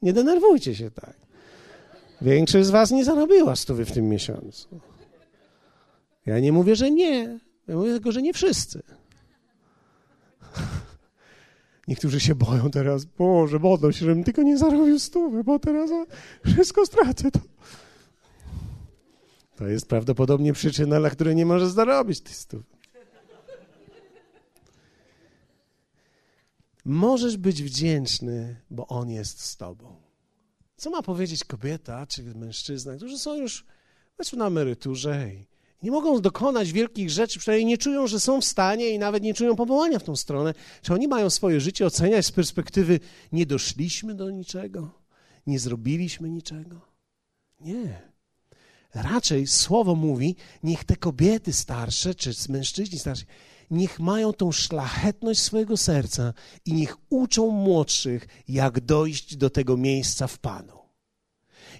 Nie 0.02 0.12
denerwujcie 0.12 0.74
się 0.74 0.90
tak. 0.90 1.21
Większość 2.22 2.66
z 2.66 2.70
was 2.70 2.90
nie 2.90 3.04
zarobiła 3.04 3.56
stówy 3.56 3.84
w 3.84 3.92
tym 3.92 4.08
miesiącu. 4.08 4.80
Ja 6.26 6.40
nie 6.40 6.52
mówię, 6.52 6.76
że 6.76 6.90
nie. 6.90 7.38
Ja 7.68 7.76
mówię 7.76 7.90
tylko, 7.90 8.12
że 8.12 8.22
nie 8.22 8.32
wszyscy. 8.32 8.82
Niektórzy 11.88 12.20
się 12.20 12.34
boją 12.34 12.70
teraz, 12.70 13.04
Boże, 13.04 13.58
modlą 13.58 13.92
się, 13.92 13.98
żebym 13.98 14.24
tylko 14.24 14.42
nie 14.42 14.58
zarobił 14.58 14.98
stówy, 14.98 15.44
bo 15.44 15.58
teraz 15.58 15.90
wszystko 16.46 16.86
stracę. 16.86 17.30
To, 17.30 17.40
to 19.56 19.66
jest 19.66 19.88
prawdopodobnie 19.88 20.52
przyczyna, 20.52 20.98
dla 20.98 21.10
której 21.10 21.36
nie 21.36 21.46
możesz 21.46 21.68
zarobić 21.68 22.20
tych 22.20 22.36
stówy. 22.36 22.64
Możesz 26.84 27.36
być 27.36 27.62
wdzięczny, 27.62 28.56
bo 28.70 28.86
On 28.86 29.10
jest 29.10 29.40
z 29.40 29.56
Tobą. 29.56 30.01
Co 30.82 30.90
ma 30.90 31.02
powiedzieć 31.02 31.44
kobieta 31.44 32.06
czy 32.06 32.22
mężczyzna, 32.22 32.96
którzy 32.96 33.18
są 33.18 33.34
już 33.34 33.64
powiedzmy 34.16 34.38
na 34.38 34.46
emeryturze 34.46 35.30
i 35.34 35.46
nie 35.82 35.90
mogą 35.90 36.20
dokonać 36.20 36.72
wielkich 36.72 37.10
rzeczy, 37.10 37.38
przynajmniej 37.38 37.66
nie 37.66 37.78
czują, 37.78 38.06
że 38.06 38.20
są 38.20 38.40
w 38.40 38.44
stanie 38.44 38.90
i 38.90 38.98
nawet 38.98 39.22
nie 39.22 39.34
czują 39.34 39.56
powołania 39.56 39.98
w 39.98 40.02
tą 40.02 40.16
stronę. 40.16 40.54
Czy 40.82 40.94
oni 40.94 41.08
mają 41.08 41.30
swoje 41.30 41.60
życie 41.60 41.86
oceniać 41.86 42.26
z 42.26 42.32
perspektywy 42.32 43.00
nie 43.32 43.46
doszliśmy 43.46 44.14
do 44.14 44.30
niczego, 44.30 44.90
nie 45.46 45.58
zrobiliśmy 45.58 46.30
niczego? 46.30 46.80
Nie. 47.60 48.12
Raczej 48.94 49.46
słowo 49.46 49.94
mówi, 49.94 50.36
niech 50.62 50.84
te 50.84 50.96
kobiety 50.96 51.52
starsze, 51.52 52.14
czy 52.14 52.30
mężczyźni 52.48 52.98
starsi, 52.98 53.24
niech 53.72 54.00
mają 54.00 54.32
tą 54.32 54.52
szlachetność 54.52 55.40
swojego 55.40 55.76
serca 55.76 56.34
i 56.64 56.72
niech 56.72 56.96
uczą 57.10 57.50
młodszych, 57.50 58.26
jak 58.48 58.80
dojść 58.80 59.36
do 59.36 59.50
tego 59.50 59.76
miejsca 59.76 60.26
w 60.26 60.38
Panu. 60.38 60.78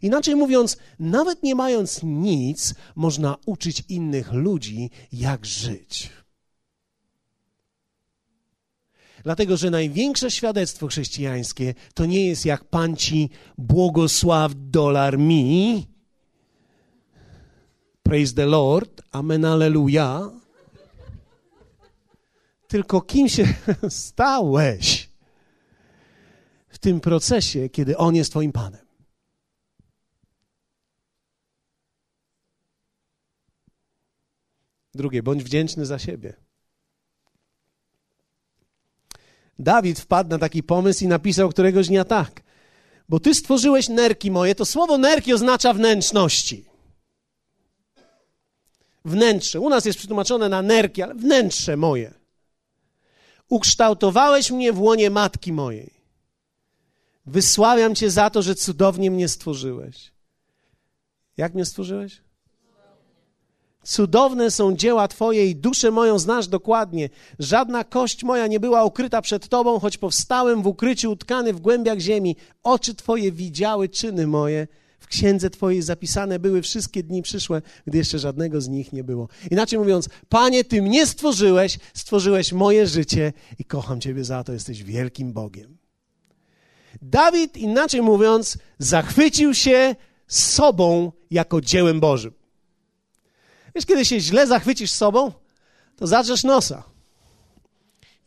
Inaczej 0.03 0.37
mówiąc, 0.37 0.77
nawet 0.99 1.43
nie 1.43 1.55
mając 1.55 2.01
nic, 2.03 2.75
można 2.95 3.37
uczyć 3.47 3.85
innych 3.89 4.33
ludzi, 4.33 4.91
jak 5.13 5.47
żyć. 5.47 6.11
Dlatego, 9.25 9.57
że 9.57 9.71
największe 9.71 10.31
świadectwo 10.31 10.87
chrześcijańskie 10.87 11.75
to 11.95 12.07
nie 12.07 12.27
jest 12.27 12.45
jak 12.45 12.65
pan 12.65 12.97
ci 12.97 13.31
błogosław 13.59 14.53
dolar 14.57 15.19
mi. 15.19 15.87
Praise 18.03 18.35
the 18.35 18.47
Lord, 18.47 19.03
amen, 19.13 19.45
alleluja. 19.45 20.31
Tylko 22.73 23.01
kim 23.01 23.29
się 23.29 23.45
stałeś 23.89 25.11
w 26.69 26.79
tym 26.79 27.01
procesie, 27.01 27.69
kiedy 27.69 27.97
On 27.97 28.15
jest 28.15 28.31
Twoim 28.31 28.53
Panem. 28.53 28.87
Drugie, 34.95 35.23
bądź 35.23 35.45
wdzięczny 35.45 35.87
za 35.87 35.99
siebie. 35.99 36.35
Dawid 39.59 40.01
wpadł 40.01 40.31
na 40.31 40.39
taki 40.39 40.63
pomysł 40.63 41.05
i 41.05 41.09
napisał 41.09 41.49
któregoś 41.49 41.89
dnia 41.89 42.05
tak. 42.05 42.43
Bo 43.09 43.21
ty 43.21 43.35
stworzyłeś 43.35 43.89
nerki 43.89 44.31
moje, 44.31 44.55
to 44.55 44.65
słowo 44.65 44.99
nerki 44.99 45.35
oznacza 45.35 45.75
wnętrzności. 45.75 46.65
Wnętrze. 49.05 49.61
U 49.61 49.69
nas 49.69 49.85
jest 49.85 49.99
przetłumaczone 49.99 50.49
na 50.49 50.63
nerki, 50.63 51.03
ale 51.03 51.15
wnętrze 51.15 51.77
moje. 51.77 52.22
Ukształtowałeś 53.53 54.51
mnie 54.51 54.73
w 54.73 54.81
łonie 54.81 55.11
matki 55.11 55.53
mojej. 55.53 55.91
Wysławiam 57.27 57.95
Cię 57.95 58.11
za 58.11 58.31
to, 58.31 58.43
że 58.43 58.55
cudownie 58.55 59.11
mnie 59.11 59.29
stworzyłeś. 59.29 60.13
Jak 61.37 61.55
mnie 61.55 61.65
stworzyłeś? 61.65 62.23
Cudowne 63.85 64.51
są 64.51 64.77
dzieła 64.77 65.09
Twoje 65.09 65.47
i 65.47 65.57
duszę 65.57 65.91
moją 65.91 66.19
znasz 66.19 66.49
dokładnie. 66.49 67.09
Żadna 67.39 67.85
kość 67.85 68.25
moja 68.25 68.47
nie 68.47 68.61
była 68.61 68.85
ukryta 68.85 69.23
przed 69.23 69.49
Tobą, 69.49 69.81
choć 69.81 69.99
powstałem 69.99 70.63
w 70.63 70.67
ukryciu 70.67 71.11
utkany 71.11 71.53
w 71.53 71.61
głębiach 71.61 71.99
ziemi. 71.99 72.37
Oczy 72.63 72.95
Twoje 72.95 73.33
widziały 73.33 73.89
czyny 73.89 74.27
moje. 74.27 74.69
W 75.03 75.07
księdze 75.07 75.51
Twojej 75.51 75.83
zapisane 75.83 76.39
były 76.39 76.63
wszystkie 76.63 77.03
dni 77.03 77.23
przyszłe, 77.23 77.63
gdy 77.87 77.99
jeszcze 77.99 78.19
żadnego 78.19 78.61
z 78.61 78.69
nich 78.69 78.93
nie 78.93 79.05
było. 79.05 79.29
Inaczej 79.51 79.79
mówiąc, 79.79 80.09
Panie, 80.29 80.65
Ty 80.65 80.83
mnie 80.83 81.07
stworzyłeś, 81.07 81.79
stworzyłeś 81.95 82.53
moje 82.53 82.87
życie 82.87 83.33
i 83.59 83.65
kocham 83.65 84.01
Ciebie 84.01 84.25
za 84.25 84.45
to, 84.45 84.53
jesteś 84.53 84.83
wielkim 84.83 85.33
Bogiem. 85.33 85.77
Dawid, 87.03 87.57
inaczej 87.57 88.03
mówiąc, 88.03 88.59
zachwycił 88.79 89.55
się 89.55 89.97
sobą 90.27 91.13
jako 91.31 91.61
dziełem 91.61 92.01
Bożym. 92.01 92.33
Wiesz, 93.75 93.87
kiedy 93.87 94.05
się 94.05 94.21
źle 94.21 94.47
zachwycisz 94.47 94.93
sobą, 94.93 95.33
to 95.97 96.07
zadrzesz 96.07 96.45
nosa. 96.45 96.83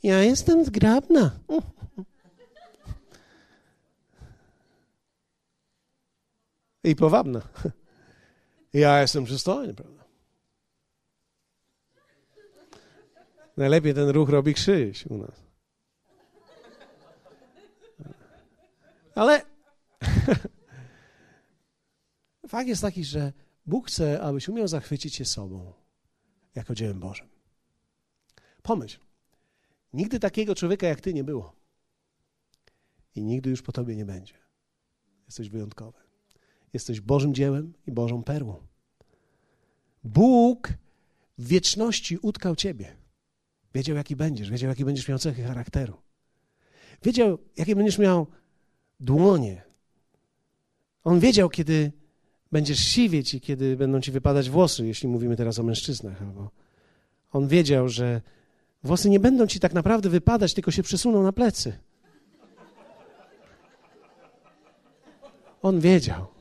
Ja 0.03 0.23
jestem 0.23 0.65
zgrabna. 0.65 1.39
I 6.86 6.95
powabna. 6.95 7.41
Ja 8.73 9.01
jestem 9.01 9.25
przystojny, 9.25 9.73
prawda? 9.73 10.03
Najlepiej 13.57 13.93
ten 13.93 14.09
ruch 14.09 14.29
robi 14.29 14.53
krzyś 14.53 15.05
u 15.05 15.17
nas. 15.17 15.43
Ale 19.15 19.45
fakt 22.47 22.67
jest 22.67 22.81
taki, 22.81 23.05
że 23.05 23.33
Bóg 23.65 23.88
chce, 23.88 24.21
abyś 24.21 24.49
umiał 24.49 24.67
zachwycić 24.67 25.15
się 25.15 25.25
sobą 25.25 25.73
jako 26.55 26.75
dziełem 26.75 26.99
Bożym. 26.99 27.27
Pomyśl, 28.61 28.99
nigdy 29.93 30.19
takiego 30.19 30.55
człowieka 30.55 30.88
jak 30.88 31.01
ty 31.01 31.13
nie 31.13 31.23
było. 31.23 31.55
I 33.15 33.23
nigdy 33.23 33.49
już 33.49 33.61
po 33.61 33.71
tobie 33.71 33.95
nie 33.95 34.05
będzie. 34.05 34.33
Jesteś 35.25 35.49
wyjątkowy. 35.49 36.05
Jesteś 36.76 37.01
Bożym 37.01 37.34
dziełem 37.34 37.73
i 37.88 37.91
Bożą 37.91 38.23
perłą. 38.23 38.55
Bóg 40.03 40.73
w 41.38 41.47
wieczności 41.47 42.17
utkał 42.17 42.55
ciebie. 42.55 42.95
Wiedział, 43.73 43.95
jaki 43.95 44.15
będziesz, 44.15 44.49
wiedział, 44.49 44.69
jaki 44.69 44.86
będziesz 44.86 45.07
miał 45.07 45.19
cechy 45.19 45.43
charakteru. 45.43 45.97
Wiedział, 47.03 47.38
jakie 47.57 47.76
będziesz 47.76 47.97
miał 47.97 48.28
dłonie. 48.99 49.61
On 51.03 51.19
wiedział, 51.19 51.49
kiedy 51.49 51.91
będziesz 52.51 52.80
siwieć 52.80 53.34
i 53.34 53.41
kiedy 53.41 53.78
będą 53.78 54.01
ci 54.01 54.11
wypadać 54.11 54.49
włosy, 54.49 54.88
jeśli 54.88 55.07
mówimy 55.07 55.36
teraz 55.36 55.59
o 55.59 55.63
mężczyznach. 55.63 56.21
Albo 56.21 56.51
on 57.32 57.47
wiedział, 57.47 57.89
że 57.89 58.21
włosy 58.84 59.09
nie 59.09 59.19
będą 59.19 59.47
ci 59.47 59.59
tak 59.59 59.73
naprawdę 59.73 60.09
wypadać, 60.09 60.53
tylko 60.53 60.71
się 60.71 60.84
przesuną 60.84 61.23
na 61.23 61.32
plecy. 61.32 61.78
On 65.61 65.80
wiedział. 65.80 66.34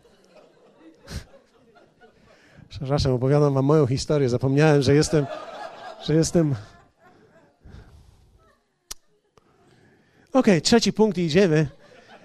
Przepraszam, 2.75 3.12
opowiadam 3.12 3.55
wam 3.55 3.64
moją 3.64 3.87
historię. 3.87 4.29
Zapomniałem, 4.29 4.83
że 4.83 4.95
jestem, 4.95 5.27
że 6.05 6.14
jestem. 6.14 6.55
Okay, 10.33 10.61
trzeci 10.61 10.93
punkt 10.93 11.18
i 11.18 11.20
idziemy. 11.20 11.68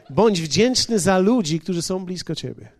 Bądź 0.10 0.42
wdzięczny 0.42 1.00
za 1.00 1.18
ludzi, 1.18 1.60
którzy 1.60 1.82
są 1.82 2.06
blisko 2.06 2.36
ciebie. 2.36 2.72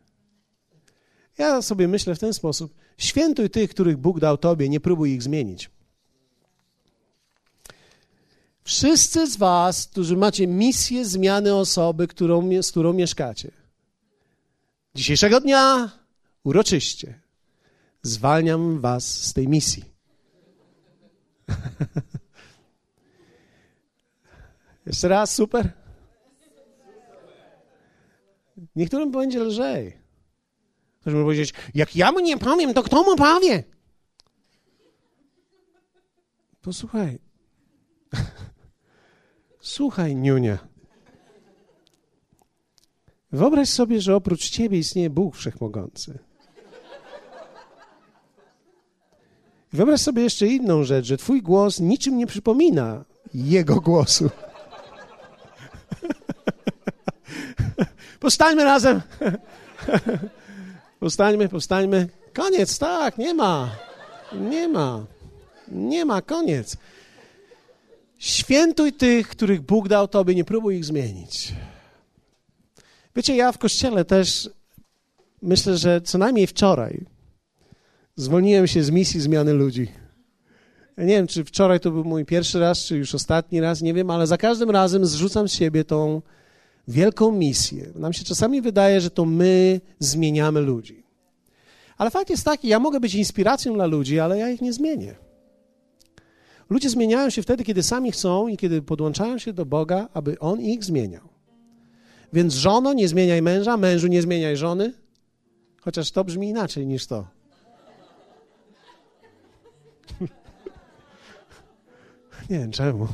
Ja 1.38 1.62
sobie 1.62 1.88
myślę 1.88 2.16
w 2.16 2.20
ten 2.20 2.34
sposób: 2.34 2.74
świętuj 2.98 3.50
tych, 3.50 3.70
których 3.70 3.98
Bóg 3.98 4.20
dał 4.20 4.38
tobie, 4.38 4.70
nie 4.70 4.80
próbuj 4.80 5.12
ich 5.12 5.24
zmienić. 5.24 5.70
Wszyscy 8.64 9.28
z 9.28 9.38
Was, 9.38 9.88
którzy 9.88 10.18
macie 10.18 10.48
misję 10.48 11.06
zmiany 11.06 11.56
osoby, 11.56 12.08
którą, 12.08 12.62
z 12.62 12.72
którą 12.72 12.94
mieszkacie, 12.94 13.52
dzisiejszego 14.96 15.42
dnia 15.42 15.92
uroczyście 16.44 17.29
zwalniam 18.02 18.80
was 18.80 19.26
z 19.26 19.34
tej 19.34 19.48
misji. 19.48 19.84
Jeszcze 24.86 25.08
raz, 25.08 25.34
super. 25.36 25.72
Niektórym 28.76 29.12
będzie 29.12 29.40
lżej. 29.40 29.98
Ktoś 31.02 31.14
może 31.14 31.26
powiedzieć, 31.26 31.54
jak 31.74 31.96
ja 31.96 32.12
mu 32.12 32.20
nie 32.20 32.38
powiem, 32.38 32.74
to 32.74 32.84
kto 32.84 33.04
mu 33.04 33.16
powie? 33.16 33.64
Posłuchaj. 36.62 37.20
Słuchaj, 39.60 40.16
Niunia. 40.16 40.58
Wyobraź 43.32 43.70
sobie, 43.70 44.02
że 44.02 44.16
oprócz 44.16 44.50
ciebie 44.50 44.78
istnieje 44.78 45.10
Bóg 45.10 45.36
Wszechmogący. 45.36 46.20
Wyobraź 49.74 50.02
sobie 50.02 50.24
jeszcze 50.24 50.48
inną 50.48 50.84
rzecz, 50.84 51.06
że 51.06 51.18
twój 51.18 51.42
głos 51.42 51.80
niczym 51.80 52.18
nie 52.18 52.28
przypomina 52.28 53.06
jego 53.34 53.82
głosu. 53.82 54.30
Powstańmy 58.20 58.64
razem. 58.64 59.02
Powstańmy, 61.00 61.50
powstańmy. 61.50 62.10
Koniec, 62.34 62.80
tak, 62.80 63.18
nie 63.18 63.34
ma. 63.34 63.76
Nie 64.34 64.68
ma. 64.68 65.06
Nie 65.68 66.06
ma, 66.06 66.22
koniec. 66.22 66.78
Świętuj 68.18 68.94
tych, 68.94 69.28
których 69.28 69.62
Bóg 69.62 69.88
dał 69.88 70.08
Tobie, 70.08 70.36
nie 70.36 70.44
próbuj 70.44 70.76
ich 70.76 70.86
zmienić. 70.86 71.54
Wiecie, 73.16 73.36
ja 73.36 73.52
w 73.52 73.58
kościele 73.58 74.06
też 74.06 74.50
myślę, 75.42 75.78
że 75.78 76.02
co 76.02 76.18
najmniej 76.18 76.48
wczoraj 76.48 77.06
zwolniłem 78.20 78.68
się 78.68 78.84
z 78.84 78.92
misji 78.92 79.22
zmiany 79.22 79.54
ludzi. 79.54 79.88
Ja 80.98 81.04
nie 81.04 81.16
wiem, 81.16 81.28
czy 81.28 81.46
wczoraj 81.46 81.80
to 81.80 81.92
był 81.92 82.04
mój 82.04 82.26
pierwszy 82.26 82.60
raz, 82.60 82.80
czy 82.80 82.98
już 82.98 83.16
ostatni 83.16 83.62
raz, 83.62 83.82
nie 83.82 83.94
wiem, 83.94 84.10
ale 84.10 84.28
za 84.28 84.38
każdym 84.38 84.70
razem 84.70 85.06
zrzucam 85.06 85.50
z 85.50 85.54
siebie 85.54 85.84
tą 85.84 86.22
wielką 86.88 87.32
misję. 87.32 87.92
Nam 87.96 88.14
się 88.14 88.24
czasami 88.24 88.62
wydaje, 88.62 89.02
że 89.02 89.10
to 89.10 89.26
my 89.26 89.82
zmieniamy 90.00 90.62
ludzi. 90.62 91.04
Ale 91.98 92.12
fakt 92.12 92.30
jest 92.30 92.46
taki, 92.46 92.68
ja 92.68 92.80
mogę 92.80 93.00
być 93.00 93.16
inspiracją 93.16 93.74
dla 93.74 93.86
ludzi, 93.86 94.20
ale 94.20 94.38
ja 94.38 94.50
ich 94.50 94.62
nie 94.62 94.74
zmienię. 94.74 95.16
Ludzie 96.70 96.90
zmieniają 96.90 97.30
się 97.30 97.42
wtedy, 97.42 97.64
kiedy 97.64 97.84
sami 97.84 98.12
chcą 98.12 98.48
i 98.48 98.58
kiedy 98.58 98.82
podłączają 98.82 99.38
się 99.38 99.54
do 99.54 99.66
Boga, 99.66 100.10
aby 100.14 100.40
On 100.40 100.62
ich 100.62 100.84
zmieniał. 100.84 101.30
Więc 102.34 102.54
żono, 102.54 102.94
nie 102.94 103.08
zmieniaj 103.08 103.42
męża, 103.42 103.78
mężu, 103.78 104.08
nie 104.08 104.22
zmieniaj 104.22 104.58
żony, 104.58 104.94
chociaż 105.82 106.12
to 106.12 106.24
brzmi 106.24 106.50
inaczej 106.50 106.88
niż 106.88 107.08
to. 107.08 107.39
Nie 112.50 112.60
wiem 112.60 112.72
czemu. 112.72 113.08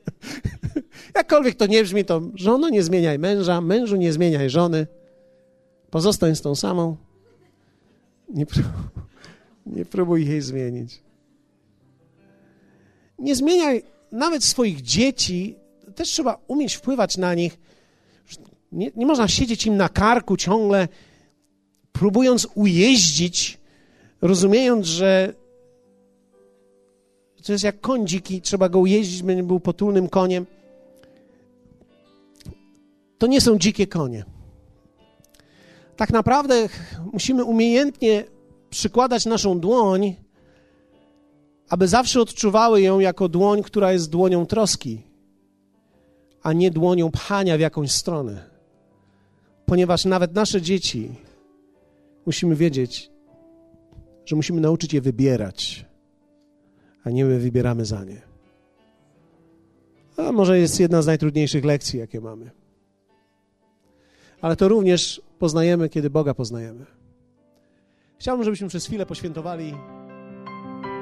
Jakkolwiek 1.16 1.54
to 1.54 1.66
nie 1.66 1.82
brzmi, 1.82 2.04
to 2.04 2.22
żono, 2.34 2.68
nie 2.68 2.82
zmieniaj 2.82 3.18
męża, 3.18 3.60
mężu, 3.60 3.96
nie 3.96 4.12
zmieniaj 4.12 4.50
żony. 4.50 4.86
Pozostań 5.90 6.36
z 6.36 6.40
tą 6.40 6.54
samą. 6.54 6.96
Nie, 8.28 8.46
prób 8.46 8.66
nie 9.76 9.84
próbuj 9.84 10.26
jej 10.26 10.40
zmienić. 10.40 11.02
Nie 13.18 13.34
zmieniaj 13.36 13.82
nawet 14.12 14.44
swoich 14.44 14.82
dzieci. 14.82 15.56
Też 15.94 16.08
trzeba 16.08 16.38
umieć 16.48 16.74
wpływać 16.74 17.16
na 17.16 17.34
nich. 17.34 17.58
Nie, 18.72 18.90
nie 18.96 19.06
można 19.06 19.28
siedzieć 19.28 19.66
im 19.66 19.76
na 19.76 19.88
karku 19.88 20.36
ciągle, 20.36 20.88
próbując 21.92 22.48
ujeździć, 22.54 23.58
rozumiejąc, 24.22 24.86
że 24.86 25.34
to 27.42 27.52
jest 27.52 27.64
jak 27.64 27.80
koń 27.80 28.06
dziki, 28.06 28.40
trzeba 28.40 28.68
go 28.68 28.78
ujeździć, 28.78 29.22
będzie 29.22 29.42
był 29.42 29.60
potulnym 29.60 30.08
koniem. 30.08 30.46
To 33.18 33.26
nie 33.26 33.40
są 33.40 33.58
dzikie 33.58 33.86
konie. 33.86 34.24
Tak 35.96 36.10
naprawdę 36.10 36.68
musimy 37.12 37.44
umiejętnie 37.44 38.24
przykładać 38.70 39.26
naszą 39.26 39.60
dłoń, 39.60 40.14
aby 41.68 41.88
zawsze 41.88 42.20
odczuwały 42.20 42.82
ją 42.82 43.00
jako 43.00 43.28
dłoń, 43.28 43.62
która 43.62 43.92
jest 43.92 44.10
dłonią 44.10 44.46
troski, 44.46 45.02
a 46.42 46.52
nie 46.52 46.70
dłonią 46.70 47.10
pchania 47.10 47.56
w 47.56 47.60
jakąś 47.60 47.92
stronę. 47.92 48.50
Ponieważ 49.66 50.04
nawet 50.04 50.34
nasze 50.34 50.62
dzieci 50.62 51.10
musimy 52.26 52.56
wiedzieć, 52.56 53.10
że 54.24 54.36
musimy 54.36 54.60
nauczyć 54.60 54.92
je 54.92 55.00
wybierać 55.00 55.89
a 57.04 57.10
nie 57.10 57.24
my 57.24 57.38
wybieramy 57.38 57.84
za 57.84 58.04
nie. 58.04 58.22
A 60.16 60.32
może 60.32 60.58
jest 60.58 60.80
jedna 60.80 61.02
z 61.02 61.06
najtrudniejszych 61.06 61.64
lekcji, 61.64 61.98
jakie 61.98 62.20
mamy. 62.20 62.50
Ale 64.40 64.56
to 64.56 64.68
również 64.68 65.22
poznajemy, 65.38 65.88
kiedy 65.88 66.10
Boga 66.10 66.34
poznajemy. 66.34 66.86
Chciałbym, 68.18 68.44
żebyśmy 68.44 68.68
przez 68.68 68.86
chwilę 68.86 69.06
poświętowali 69.06 69.74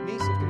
miejsce, 0.06 0.26
w 0.32 0.36
którym 0.36 0.47